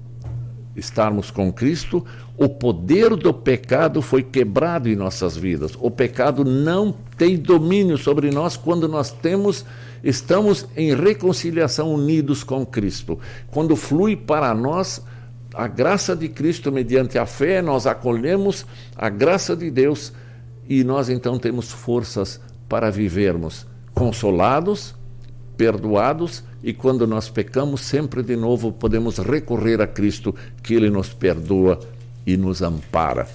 [0.75, 2.05] estarmos com Cristo,
[2.37, 5.73] o poder do pecado foi quebrado em nossas vidas.
[5.79, 9.65] O pecado não tem domínio sobre nós quando nós temos
[10.03, 13.19] estamos em reconciliação unidos com Cristo.
[13.51, 15.03] Quando flui para nós
[15.55, 18.65] a graça de Cristo mediante a fé, nós acolhemos
[18.97, 20.13] a graça de Deus
[20.69, 24.95] e nós então temos forças para vivermos consolados,
[25.57, 31.09] perdoados e quando nós pecamos, sempre de novo podemos recorrer a Cristo, que Ele nos
[31.09, 31.81] perdoa
[32.27, 33.27] e nos ampara.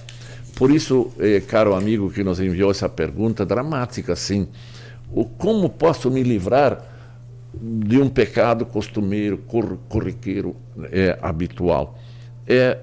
[0.54, 4.48] Por isso, eh, caro amigo que nos enviou essa pergunta dramática, sim,
[5.38, 6.82] como posso me livrar
[7.54, 10.56] de um pecado costumeiro, cor, corriqueiro,
[10.90, 11.98] é, habitual?
[12.46, 12.78] É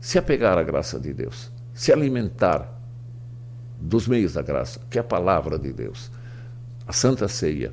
[0.00, 2.68] se apegar à graça de Deus, se alimentar
[3.80, 6.10] dos meios da graça, que é a palavra de Deus,
[6.86, 7.72] a Santa Ceia,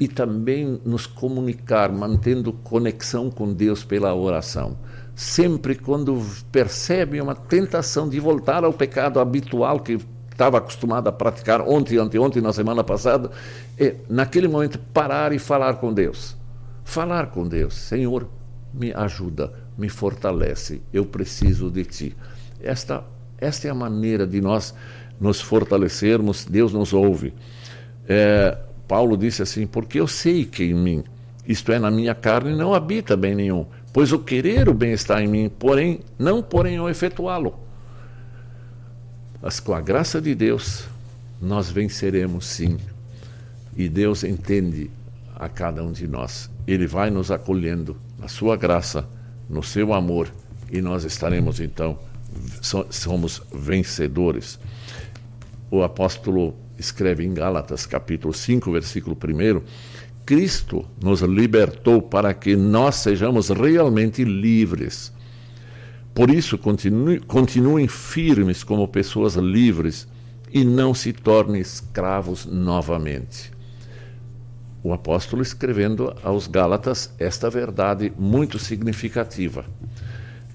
[0.00, 4.76] e também nos comunicar, mantendo conexão com Deus pela oração.
[5.14, 6.20] Sempre quando
[6.52, 9.98] percebe uma tentação de voltar ao pecado habitual que
[10.38, 13.28] estava acostumado a praticar ontem, anteontem, na semana passada,
[13.76, 16.36] é, naquele momento, parar e falar com Deus.
[16.84, 17.74] Falar com Deus.
[17.74, 18.28] Senhor,
[18.72, 22.16] me ajuda, me fortalece, eu preciso de Ti.
[22.62, 23.02] Esta,
[23.36, 24.72] esta é a maneira de nós
[25.20, 27.34] nos fortalecermos, Deus nos ouve.
[28.08, 31.04] É, Paulo disse assim: Porque eu sei que em mim,
[31.48, 35.20] isto é, na minha carne, não habita bem nenhum, pois o querer o bem está
[35.20, 37.67] em mim, porém, não porém o efetuá-lo.
[39.40, 40.84] Mas com a graça de Deus,
[41.40, 42.76] nós venceremos sim.
[43.76, 44.90] E Deus entende
[45.34, 46.50] a cada um de nós.
[46.66, 49.08] Ele vai nos acolhendo na sua graça,
[49.48, 50.32] no seu amor,
[50.70, 51.98] e nós estaremos então,
[52.90, 54.58] somos vencedores.
[55.70, 59.62] O apóstolo escreve em Gálatas, capítulo 5, versículo 1,
[60.26, 65.12] Cristo nos libertou para que nós sejamos realmente livres.
[66.14, 70.08] Por isso, continue, continuem firmes como pessoas livres
[70.52, 73.52] e não se tornem escravos novamente.
[74.82, 79.64] O apóstolo escrevendo aos Gálatas esta verdade muito significativa.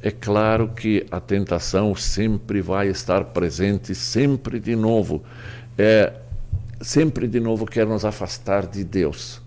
[0.02, 5.24] É claro que a tentação sempre vai estar presente, sempre de novo.
[5.78, 6.14] É,
[6.82, 9.43] sempre de novo quer nos afastar de Deus.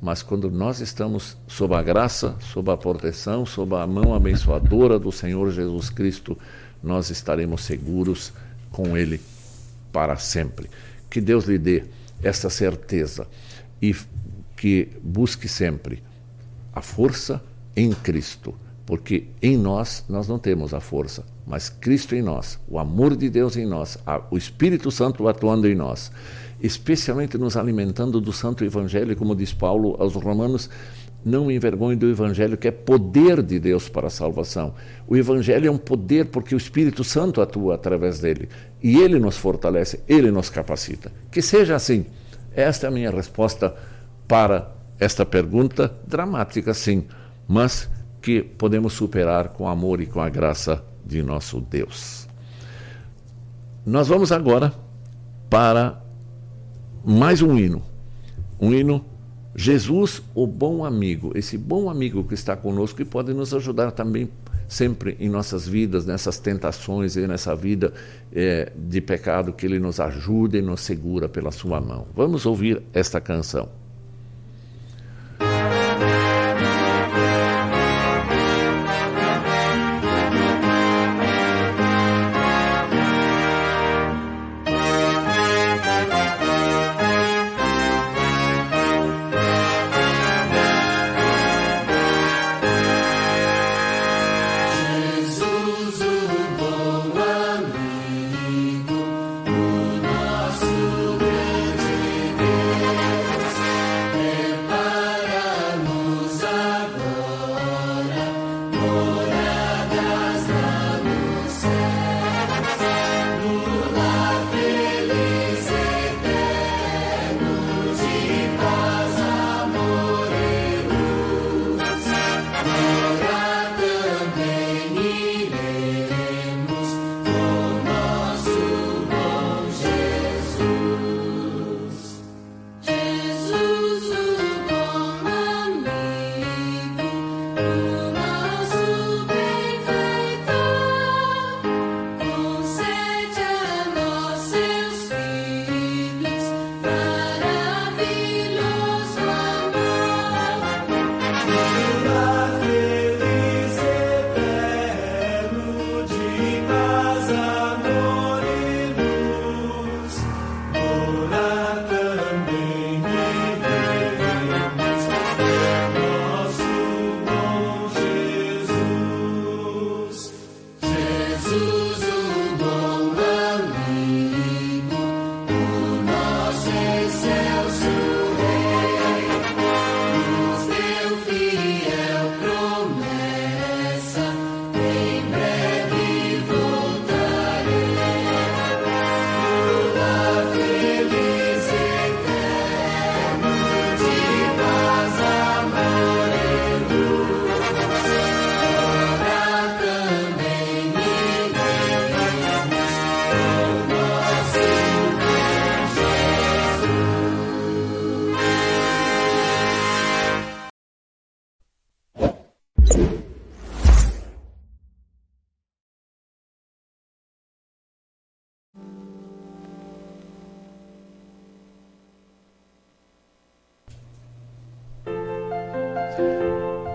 [0.00, 5.10] Mas quando nós estamos sob a graça, sob a proteção, sob a mão abençoadora do
[5.10, 6.36] Senhor Jesus Cristo,
[6.82, 8.32] nós estaremos seguros
[8.70, 9.20] com Ele
[9.90, 10.68] para sempre.
[11.08, 11.84] Que Deus lhe dê
[12.22, 13.26] essa certeza
[13.80, 13.94] e
[14.56, 16.02] que busque sempre
[16.72, 17.42] a força
[17.74, 18.54] em Cristo,
[18.84, 23.28] porque em nós nós não temos a força, mas Cristo em nós, o amor de
[23.30, 23.98] Deus em nós,
[24.30, 26.10] o Espírito Santo atuando em nós
[26.60, 30.70] especialmente nos alimentando do Santo Evangelho, como diz Paulo aos Romanos,
[31.24, 34.74] não envergonhe do Evangelho, que é poder de Deus para a salvação.
[35.08, 38.48] O Evangelho é um poder porque o Espírito Santo atua através dele.
[38.80, 41.10] E ele nos fortalece, ele nos capacita.
[41.30, 42.06] Que seja assim.
[42.54, 43.74] Esta é a minha resposta
[44.28, 47.04] para esta pergunta dramática, sim,
[47.46, 47.90] mas
[48.22, 52.26] que podemos superar com amor e com a graça de nosso Deus.
[53.84, 54.72] Nós vamos agora
[55.50, 56.02] para
[57.06, 57.82] mais um hino.
[58.60, 59.04] Um hino
[59.54, 64.28] Jesus, o bom amigo, esse bom amigo que está conosco e pode nos ajudar também
[64.68, 67.94] sempre em nossas vidas, nessas tentações e nessa vida
[68.32, 72.08] é, de pecado, que Ele nos ajude e nos segura pela Sua mão.
[72.14, 73.85] Vamos ouvir esta canção.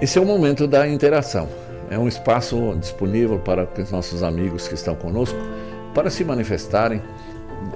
[0.01, 1.47] Esse é o momento da interação.
[1.87, 5.37] É um espaço disponível para os nossos amigos que estão conosco
[5.93, 6.99] para se manifestarem,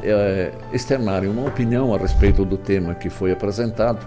[0.02, 4.04] é, externarem uma opinião a respeito do tema que foi apresentado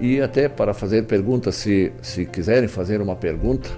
[0.00, 3.68] e até para fazer perguntas, se, se quiserem fazer uma pergunta.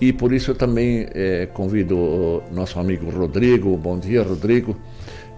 [0.00, 4.76] E por isso eu também é, convido o nosso amigo Rodrigo, bom dia Rodrigo,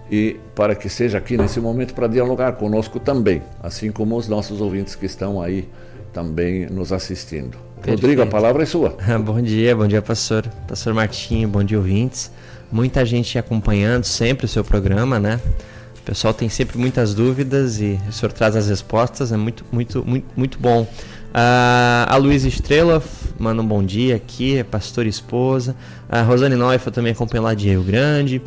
[0.09, 4.61] e para que seja aqui nesse momento para dialogar conosco também, assim como os nossos
[4.61, 5.69] ouvintes que estão aí
[6.11, 7.72] também nos assistindo.
[7.83, 8.01] Perfeito.
[8.01, 8.95] Rodrigo, a palavra é sua.
[9.23, 10.47] bom dia, bom dia, pastor.
[10.65, 12.31] Pastor Martinho, bom dia, ouvintes.
[12.71, 15.37] Muita gente acompanhando sempre o seu programa, né?
[15.99, 20.01] O pessoal tem sempre muitas dúvidas e o senhor traz as respostas, é muito, muito,
[20.05, 20.83] muito, muito bom.
[20.83, 23.03] Uh, a Luísa Estrela
[23.37, 25.75] manda um bom dia aqui, é pastor e esposa.
[26.07, 28.41] A Rosane Noifa também acompanha lá de Rio Grande.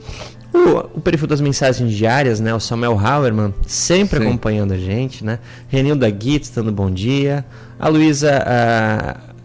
[0.54, 2.54] O, o perfil das mensagens diárias, né?
[2.54, 4.26] O Samuel Hauerman sempre Sim.
[4.26, 5.38] acompanhando a gente, né?
[5.68, 7.44] Renilda Gitz dando bom dia.
[7.78, 8.42] A Luísa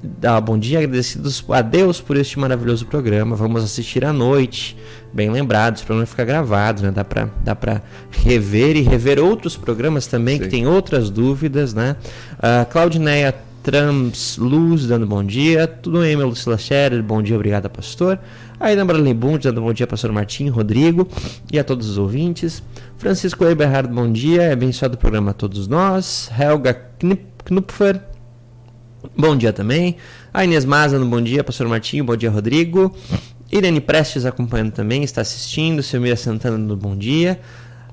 [0.04, 3.36] dá bom dia, agradecidos a Deus por este maravilhoso programa.
[3.36, 4.76] Vamos assistir à noite,
[5.14, 6.92] bem lembrados, para não ficar gravado, né?
[6.92, 7.82] Dá para dá pra
[8.12, 10.44] rever e rever outros programas também Sim.
[10.44, 11.96] que tem outras dúvidas, né?
[12.38, 15.68] Uh, Claudineia Trams Luz dando bom dia.
[15.68, 17.02] Tudo bem, meu Lucila Scherer?
[17.04, 18.20] Bom dia, obrigado, pastor.
[18.60, 21.08] Aida Bralembund dando bom dia, pastor Martim, Rodrigo
[21.52, 22.64] e a todos os ouvintes.
[22.98, 24.52] Francisco Eberhard, bom dia.
[24.52, 26.30] Abençoado o programa a todos nós.
[26.40, 26.80] Helga
[27.46, 28.02] Knupfer,
[29.18, 29.98] bom dia também.
[30.34, 32.96] A Inês Maza, bom dia, pastor Martinho, bom dia, Rodrigo.
[33.52, 35.84] Irene Prestes acompanhando também, está assistindo.
[35.84, 37.40] Silmira Santana, no bom dia.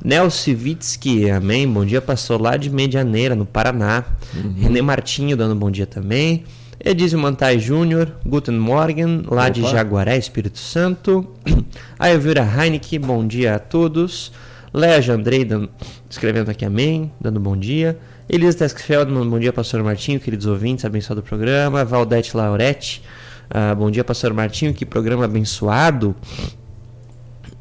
[0.04, 1.66] Nelsivitsky, amém.
[1.66, 4.04] Bom dia, pastor lá de Medianeira, no Paraná.
[4.34, 4.54] Uhum.
[4.56, 6.44] René Martinho dando bom dia também.
[6.84, 9.50] Edísio Mantai Júnior, Guten Morgen, lá Opa.
[9.50, 11.26] de Jaguaré, Espírito Santo.
[11.98, 14.30] A Elvira Heineke, bom dia a todos.
[14.72, 15.68] Léa Jandrei, dando,
[16.09, 17.98] escrevendo aqui amém, dando bom dia.
[18.29, 21.83] Elisa Teskfeld, bom dia, pastor Martinho, queridos ouvintes, abençoado o programa.
[21.83, 23.03] Valdete Lauretti,
[23.51, 26.14] uh, bom dia, pastor Martinho, que programa abençoado.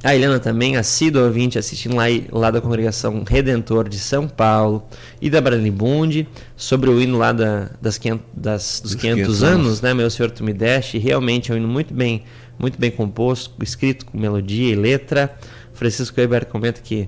[0.03, 2.03] A Helena também, assídua ouvinte, assistindo lá,
[2.33, 4.85] lá da congregação Redentor de São Paulo
[5.21, 9.65] e da Branibundi, sobre o hino lá da, das 500, das, dos 500, 500 anos,
[9.67, 9.93] anos, né?
[9.93, 10.97] Meu Senhor, Tu Me Deste.
[10.97, 12.25] Realmente é um hino muito bem,
[12.59, 15.33] muito bem composto, escrito com melodia e letra.
[15.73, 17.07] Francisco Weber comenta que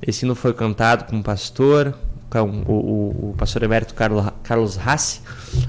[0.00, 1.94] esse hino foi cantado com um pastor,
[2.38, 5.20] o, o, o pastor Emérito Carlos, Carlos Rassi.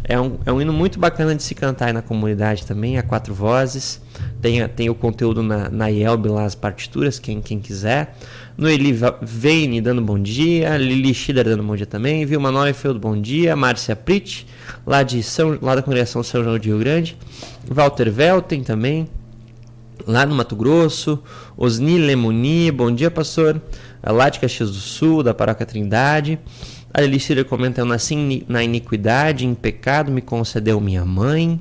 [0.04, 3.04] É um, é um hino muito bacana de se cantar aí na comunidade também, a
[3.04, 4.00] quatro vozes.
[4.42, 8.16] Tem, tem o conteúdo na, na IELB lá, as partituras, quem, quem quiser.
[8.58, 13.20] No Eli Veine dando bom dia, Lili Schieder dando bom dia também, Vilma Neufeld, bom
[13.20, 14.46] dia, Márcia Prit,
[14.86, 17.18] lá, de São, lá da congregação São João de Rio Grande,
[17.68, 19.08] Walter Velten também,
[20.06, 21.20] lá no Mato Grosso,
[21.58, 23.62] Osni Lemoni, bom dia pastor,
[24.04, 26.40] lá de Caxias do Sul, da Paróquia Trindade.
[26.94, 31.60] A Elicília comenta: Eu nasci na iniquidade, em pecado me concedeu minha mãe.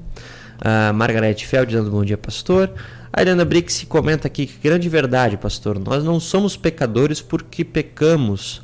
[0.61, 2.73] A Margarete Feld dando bom dia, pastor.
[3.13, 5.79] A Helena Brix comenta aqui que grande verdade, pastor.
[5.79, 8.63] Nós não somos pecadores porque pecamos,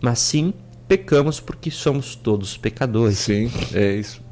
[0.00, 0.52] mas sim
[0.86, 3.18] pecamos porque somos todos pecadores.
[3.18, 4.25] Sim, é isso.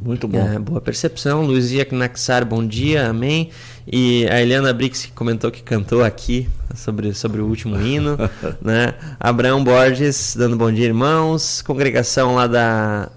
[0.00, 0.38] Muito bom.
[0.38, 1.42] É, boa percepção.
[1.42, 3.50] Luizia Knaxar, bom dia, amém.
[3.86, 8.18] E a Eliana Brix comentou que cantou aqui sobre, sobre o último hino.
[8.60, 8.94] né?
[9.18, 11.62] Abraão Borges dando bom dia, irmãos.
[11.62, 13.08] Congregação lá da,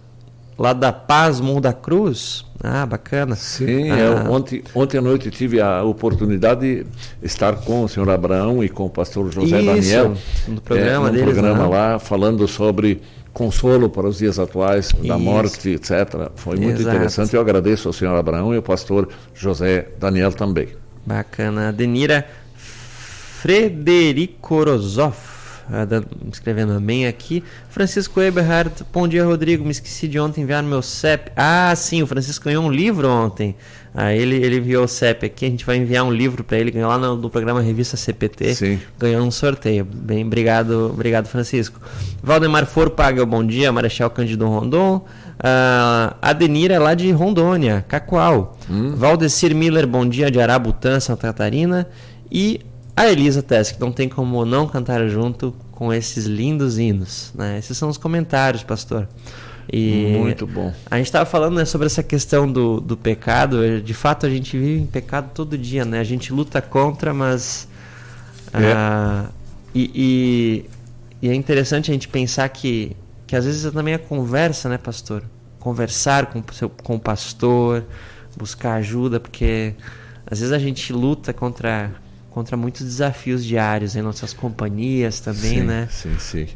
[0.58, 2.46] lá da Paz Morro da Cruz.
[2.64, 3.36] Ah, bacana.
[3.36, 4.30] Sim, ah.
[4.30, 6.88] Ontem, ontem à noite tive a oportunidade de
[7.22, 10.18] estar com o senhor Abraão e com o pastor José Isso, Daniel.
[10.48, 11.26] No programa é, deles.
[11.26, 11.70] programa né?
[11.70, 13.02] lá, falando sobre
[13.38, 15.20] consolo para os dias atuais, da Isso.
[15.20, 16.32] morte, etc.
[16.36, 16.96] Foi muito Exato.
[16.96, 17.36] interessante.
[17.36, 20.70] Eu agradeço ao senhor Abraão e ao pastor José Daniel também.
[21.06, 21.72] Bacana.
[21.72, 25.38] Denira Frederico Rosoff
[26.32, 27.44] escrevendo amém aqui.
[27.70, 31.32] Francisco Eberhard, bom dia Rodrigo, me esqueci de ontem enviar meu CEP.
[31.36, 33.56] Ah, sim, o Francisco ganhou um livro ontem.
[34.00, 36.70] Ah, ele, ele enviou o CEP aqui, a gente vai enviar um livro para ele,
[36.70, 38.54] ganhou lá no, no, programa Revista CPT.
[38.54, 38.80] Sim.
[39.00, 39.84] Ganhou um sorteio.
[39.84, 41.82] Bem, obrigado, obrigado Francisco.
[42.22, 44.98] Valdemar Foro paga bom dia, Marechal Cândido Rondon.
[44.98, 48.56] Uh, Adenira é lá de Rondônia, Cacoal.
[48.70, 48.94] Hum.
[48.96, 51.88] Valdecir Miller, bom dia, de Arabutã, Santa Catarina.
[52.32, 52.62] E
[52.96, 57.32] a Elisa Tess, que não tem como não cantar junto com esses lindos hinos.
[57.34, 57.58] Né?
[57.58, 59.08] Esses são os comentários, pastor.
[59.72, 60.74] E Muito bom.
[60.90, 63.82] A gente estava falando né, sobre essa questão do, do pecado.
[63.82, 66.00] De fato, a gente vive em pecado todo dia, né?
[66.00, 67.68] A gente luta contra, mas.
[68.54, 68.72] É.
[68.72, 69.26] Ah,
[69.76, 69.92] e,
[71.22, 72.96] e, e, é interessante a gente pensar que,
[73.26, 75.24] que às vezes também a conversa, né, pastor?
[75.60, 77.84] Conversar com, seu, com o pastor,
[78.38, 79.76] buscar ajuda, porque
[80.26, 81.92] às vezes a gente luta contra
[82.38, 85.88] contra muitos desafios diários em nossas companhias também, sim, né?
[85.90, 86.48] Sim, sim.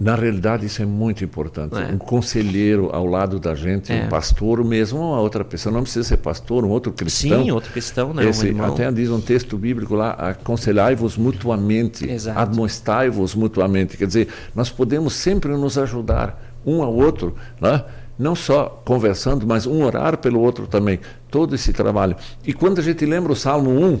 [0.00, 1.76] Na realidade, isso é muito importante.
[1.76, 1.92] É.
[1.92, 4.04] Um conselheiro ao lado da gente, É.
[4.04, 5.70] um pastor, mesmo uma outra pessoa.
[5.70, 7.44] Não precisa ser pastor, um outro cristão.
[7.44, 8.26] Sim, outro cristão, né?
[8.26, 13.98] Esse, um até diz um texto bíblico lá, aconselhai-vos mutuamente, admoestai-vos mutuamente.
[13.98, 17.84] Quer dizer, nós podemos sempre nos ajudar um ao outro, né?
[18.18, 21.00] não só conversando, mas um orar pelo outro também.
[21.30, 22.16] Todo esse trabalho.
[22.46, 24.00] E quando a gente lembra o Salmo 1,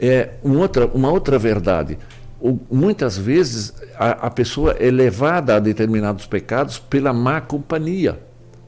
[0.00, 1.96] é uma outra, uma outra verdade.
[2.70, 8.20] Muitas vezes a, a pessoa é levada a determinados pecados pela má companhia,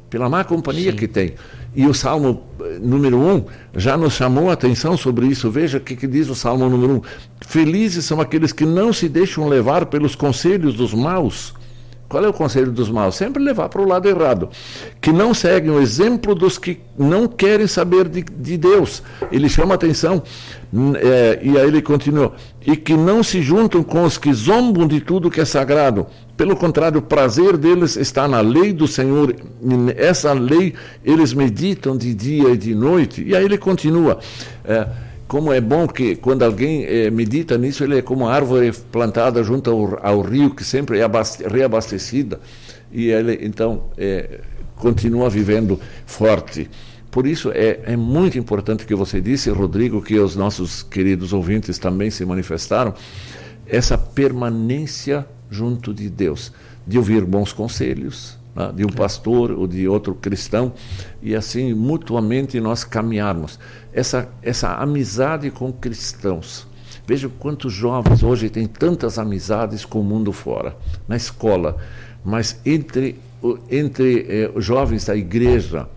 [0.09, 0.97] pela má companhia Sim.
[0.97, 1.35] que tem.
[1.77, 3.45] E o Salmo eh, número 1
[3.77, 5.51] já nos chamou a atenção sobre isso.
[5.51, 7.03] Veja o que, que diz o Salmo número 1.
[7.43, 11.55] Felizes são aqueles que não se deixam levar pelos conselhos dos maus.
[12.09, 13.17] Qual é o conselho dos maus?
[13.17, 14.49] Sempre levar para o lado errado.
[14.99, 19.03] Que não seguem o exemplo dos que não querem saber de, de Deus.
[19.31, 20.23] Ele chama atenção,
[20.97, 22.33] é, e aí ele continua.
[22.67, 26.07] E que não se juntam com os que zombam de tudo que é sagrado.
[26.35, 29.37] Pelo contrário, o prazer deles está na lei do Senhor.
[29.95, 30.73] Essa lei
[31.05, 33.23] eles meditam de dia e de noite.
[33.23, 34.19] E aí ele continua.
[34.65, 38.73] é, como é bom que quando alguém eh, medita nisso, ele é como uma árvore
[38.91, 42.41] plantada junto ao, ao rio, que sempre é abaste- reabastecida,
[42.91, 44.41] e ele então eh,
[44.77, 46.71] continua vivendo forte.
[47.11, 51.79] Por isso é, é muito importante que você disse, Rodrigo, que os nossos queridos ouvintes
[51.79, 52.95] também se manifestaram,
[53.67, 56.53] essa permanência junto de Deus,
[56.87, 60.73] de ouvir bons conselhos, né, de um pastor ou de outro cristão,
[61.23, 63.59] e assim mutuamente nós caminharmos.
[63.93, 66.67] Essa, essa amizade com cristãos.
[67.07, 71.77] Veja quantos jovens hoje têm tantas amizades com o mundo fora, na escola,
[72.25, 73.19] mas entre,
[73.71, 75.89] entre eh, jovens da igreja,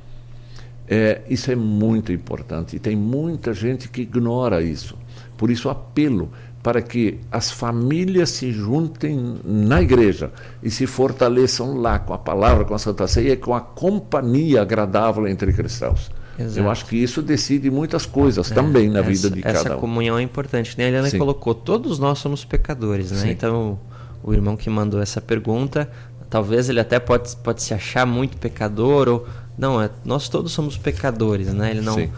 [0.87, 4.97] é, isso é muito importante e tem muita gente que ignora isso.
[5.37, 6.31] Por isso, apelo
[6.61, 10.31] para que as famílias se juntem na igreja
[10.61, 14.61] e se fortaleçam lá com a palavra, com a Santa Ceia e com a companhia
[14.61, 16.11] agradável entre cristãos.
[16.37, 16.59] Exato.
[16.59, 19.79] Eu acho que isso decide muitas coisas também na vida essa, de essa cada um.
[19.79, 20.77] comunhão é importante.
[20.77, 20.85] né?
[20.85, 21.17] A Eliana Sim.
[21.17, 23.17] colocou, todos nós somos pecadores, né?
[23.17, 23.29] Sim.
[23.31, 23.79] Então,
[24.23, 25.89] o irmão que mandou essa pergunta,
[26.29, 29.27] talvez ele até pode, pode se achar muito pecador, ou...
[29.57, 31.71] Não, é, nós todos somos pecadores, né?
[31.71, 31.95] Ele não...
[31.95, 32.09] Sim.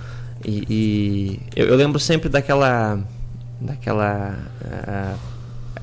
[0.45, 2.99] E, e eu, eu lembro sempre daquela...
[3.59, 4.37] Daquela...
[4.63, 5.15] ah,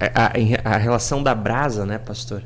[0.01, 2.43] a, a, a relação da brasa, né, pastor?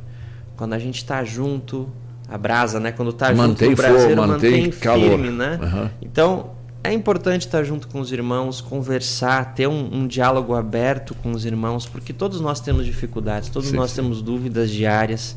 [0.57, 1.89] Quando a gente está junto...
[2.27, 2.91] A brasa, né?
[2.91, 5.59] Quando tá Mantém junto, o braseiro fogo, mantém mantém firme, né?
[5.63, 5.91] Aham.
[6.01, 6.53] Então,
[6.83, 11.45] é importante estar junto com os irmãos, conversar, ter um, um diálogo aberto com os
[11.45, 13.97] irmãos, porque todos nós temos dificuldades, todos Sim, nós sim.
[13.97, 15.37] temos dúvidas diárias.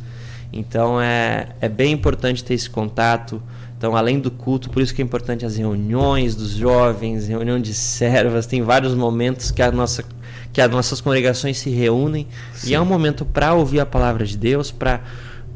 [0.52, 3.44] Então, é, é bem importante ter esse contato.
[3.78, 7.74] Então, além do culto, por isso que é importante as reuniões dos jovens, reunião de
[7.76, 10.04] servas, tem vários momentos que a nossa
[10.52, 12.26] que as nossas congregações se reúnem
[12.66, 15.02] e é um momento para ouvir a palavra de Deus, para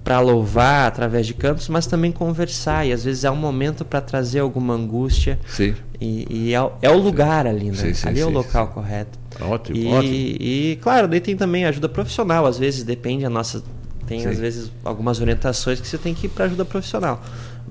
[0.03, 2.87] para louvar através de cantos, mas também conversar.
[2.87, 5.39] E às vezes é um momento para trazer alguma angústia.
[5.47, 7.75] Sim, E, e é, o- é o lugar ali, né?
[7.75, 8.73] Sim, sim, ali é o sim, local sim.
[8.73, 9.19] correto.
[9.39, 10.13] ótimo, E, ótimo.
[10.13, 12.47] e, claro, daí tem também ajuda profissional.
[12.47, 13.63] Às vezes depende a nossa.
[14.07, 14.27] Tem Sim.
[14.29, 17.21] às vezes algumas orientações que você tem que ir para ajuda profissional.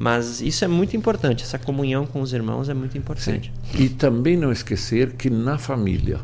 [0.00, 1.44] Mas isso é muito importante.
[1.44, 2.98] Essa comunhão com os irmãos é muito Sim.
[3.00, 3.52] importante.
[3.74, 6.20] E também não esquecer que na família,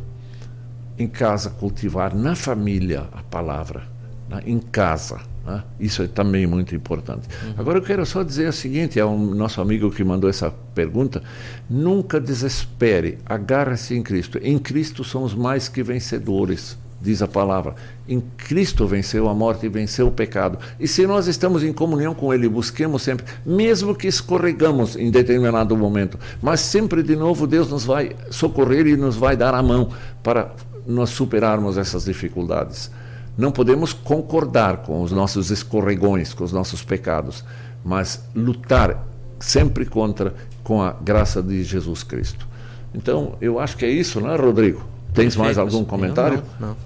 [0.98, 3.82] em casa, cultivar na família a palavra,
[4.30, 4.40] né?
[4.46, 5.20] em casa.
[5.44, 5.62] né?
[5.78, 7.28] Isso é também muito importante.
[7.58, 11.22] Agora eu quero só dizer o seguinte: é um nosso amigo que mandou essa pergunta.
[11.68, 14.38] Nunca desespere, agarre-se em Cristo.
[14.42, 16.78] Em Cristo somos mais que vencedores.
[17.06, 17.76] Diz a palavra.
[18.08, 20.58] Em Cristo venceu a morte e venceu o pecado.
[20.80, 25.76] E se nós estamos em comunhão com Ele, busquemos sempre, mesmo que escorregamos em determinado
[25.76, 29.90] momento, mas sempre de novo Deus nos vai socorrer e nos vai dar a mão
[30.20, 30.50] para
[30.84, 32.90] nós superarmos essas dificuldades.
[33.38, 37.44] Não podemos concordar com os nossos escorregões, com os nossos pecados,
[37.84, 39.06] mas lutar
[39.38, 40.34] sempre contra
[40.64, 42.48] com a graça de Jesus Cristo.
[42.92, 44.95] Então, eu acho que é isso, não é, Rodrigo?
[45.16, 45.74] Tens mais Perfeito.
[45.74, 46.42] algum comentário?
[46.60, 46.76] Não, não.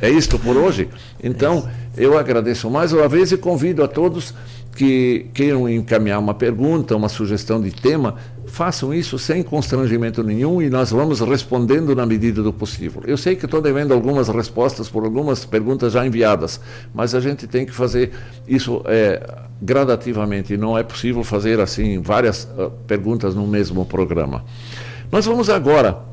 [0.00, 0.88] É, é isto por hoje?
[1.22, 4.34] Então, eu agradeço mais uma vez e convido a todos
[4.74, 10.70] que queiram encaminhar uma pergunta, uma sugestão de tema, façam isso sem constrangimento nenhum e
[10.70, 13.02] nós vamos respondendo na medida do possível.
[13.06, 16.58] Eu sei que estou devendo algumas respostas por algumas perguntas já enviadas,
[16.92, 18.12] mas a gente tem que fazer
[18.48, 19.22] isso é,
[19.60, 24.42] gradativamente, não é possível fazer assim várias uh, perguntas no mesmo programa.
[25.10, 26.11] Nós vamos agora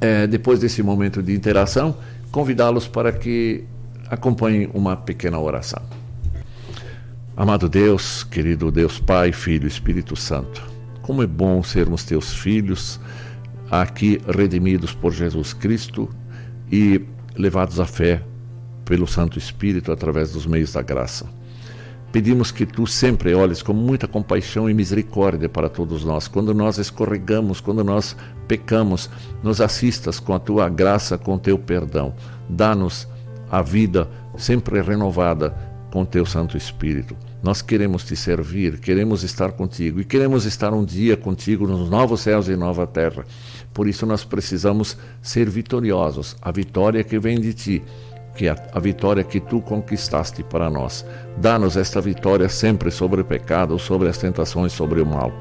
[0.00, 1.96] é, depois desse momento de interação,
[2.30, 3.64] convidá-los para que
[4.08, 5.82] acompanhem uma pequena oração.
[7.36, 10.62] Amado Deus, querido Deus Pai, Filho, Espírito Santo,
[11.02, 12.98] como é bom sermos teus filhos,
[13.70, 16.08] aqui redimidos por Jesus Cristo
[16.70, 17.04] e
[17.36, 18.22] levados à fé
[18.84, 21.26] pelo Santo Espírito através dos meios da graça.
[22.16, 26.26] Pedimos que tu sempre olhes com muita compaixão e misericórdia para todos nós.
[26.26, 28.16] Quando nós escorregamos, quando nós
[28.48, 29.10] pecamos,
[29.42, 32.14] nos assistas com a tua graça, com o teu perdão.
[32.48, 33.06] Dá-nos
[33.50, 34.08] a vida
[34.38, 35.54] sempre renovada
[35.92, 37.14] com teu Santo Espírito.
[37.42, 42.22] Nós queremos te servir, queremos estar contigo e queremos estar um dia contigo nos novos
[42.22, 43.26] céus e nova terra.
[43.74, 47.82] Por isso nós precisamos ser vitoriosos, a vitória que vem de ti
[48.36, 51.04] que a, a vitória que tu conquistaste para nós.
[51.38, 55.32] Dá-nos esta vitória sempre sobre o pecado, sobre as tentações, sobre o mal.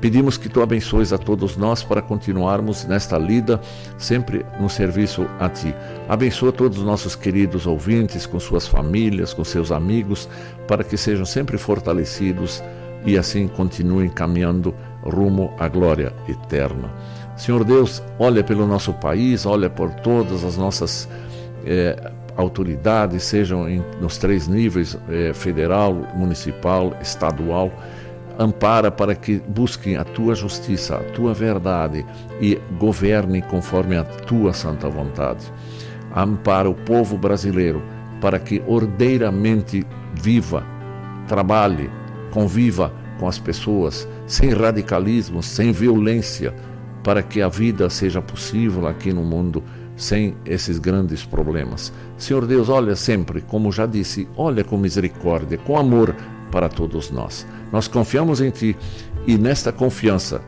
[0.00, 3.58] Pedimos que tu abençoes a todos nós para continuarmos nesta lida,
[3.96, 5.74] sempre no serviço a ti.
[6.08, 10.28] Abençoa todos os nossos queridos ouvintes, com suas famílias, com seus amigos,
[10.68, 12.62] para que sejam sempre fortalecidos
[13.06, 16.90] e assim continuem caminhando rumo à glória eterna.
[17.36, 21.08] Senhor Deus, olha pelo nosso país, olha por todas as nossas
[21.66, 27.70] é, autoridades, sejam em, nos três níveis é, federal, municipal, estadual,
[28.38, 32.04] ampara para que busquem a tua justiça, a tua verdade
[32.40, 35.52] e governem conforme a tua santa vontade.
[36.14, 37.82] Ampara o povo brasileiro
[38.20, 39.84] para que ordeiramente
[40.14, 40.64] viva,
[41.28, 41.90] trabalhe,
[42.30, 46.54] conviva com as pessoas, sem radicalismo, sem violência,
[47.02, 49.62] para que a vida seja possível aqui no mundo
[49.96, 51.92] sem esses grandes problemas.
[52.18, 56.14] Senhor Deus, olha sempre, como já disse, olha com misericórdia, com amor
[56.50, 57.46] para todos nós.
[57.72, 58.76] Nós confiamos em Ti
[59.26, 60.40] e nesta confiança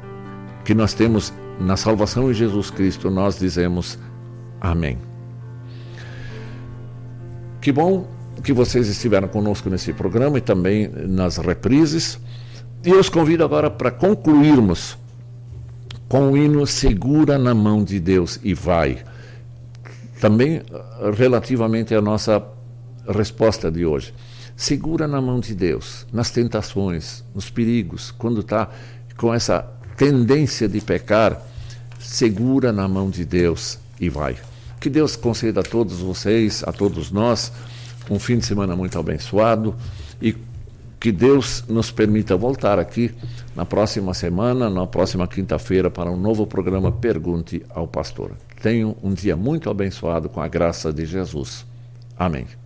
[0.65, 3.99] que nós temos na salvação em Jesus Cristo, nós dizemos
[4.61, 4.99] Amém.
[7.61, 8.09] Que bom
[8.43, 12.19] que vocês estiveram conosco nesse programa e também nas reprises.
[12.85, 14.97] E eu os convido agora para concluirmos
[16.09, 18.99] com o hino Segura na mão de Deus e vai.
[20.27, 22.43] Também eh, relativamente à nossa
[23.07, 24.13] resposta de hoje.
[24.57, 28.69] Segura na mão de Deus, nas tentações, nos perigos, quando está
[29.17, 29.65] com essa
[29.97, 31.41] tendência de pecar,
[32.01, 34.37] segura na mão de Deus e vai.
[34.81, 37.53] Que Deus conceda a todos vocês, a todos nós,
[38.11, 39.77] um fim de semana muito abençoado
[40.21, 40.33] e
[41.07, 43.15] que Deus nos permita voltar aqui
[43.55, 48.33] na próxima semana, na próxima quinta-feira, para um novo programa Pergunte ao Pastor.
[48.61, 51.65] Tenham um dia muito abençoado com a graça de Jesus.
[52.19, 52.66] Amém.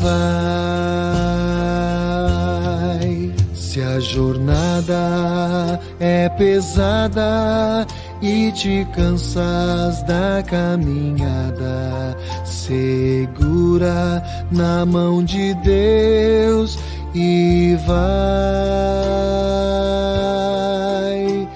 [0.00, 1.76] vai.
[3.54, 7.86] Se a jornada é pesada
[8.22, 16.78] e te cansas da caminhada, segura na mão de Deus
[17.14, 18.76] e vai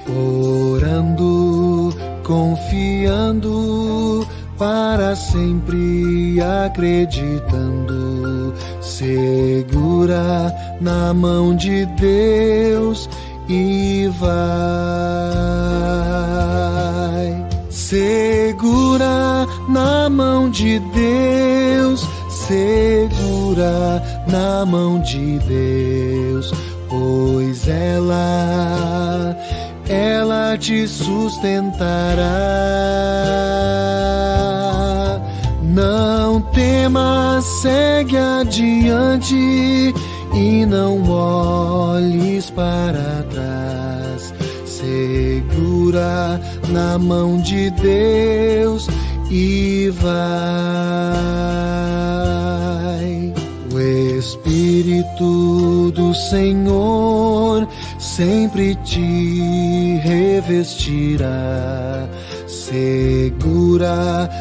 [0.09, 4.00] orando, confiando,
[4.61, 13.09] para sempre acreditando, segura na mão de Deus
[13.49, 14.31] e vai.
[17.71, 22.07] Segura na mão de Deus
[22.51, 26.53] segura na mão de Deus,
[26.89, 29.37] pois ela,
[29.89, 32.21] ela te sustentará.
[35.81, 39.95] Não temas, segue adiante
[40.35, 44.35] e não olhes para trás.
[44.67, 48.89] Segura na mão de Deus
[49.31, 50.21] e vai.
[53.73, 53.81] O
[54.19, 57.67] Espírito do Senhor
[57.99, 61.31] sempre te revestirá.
[62.47, 64.29] Segura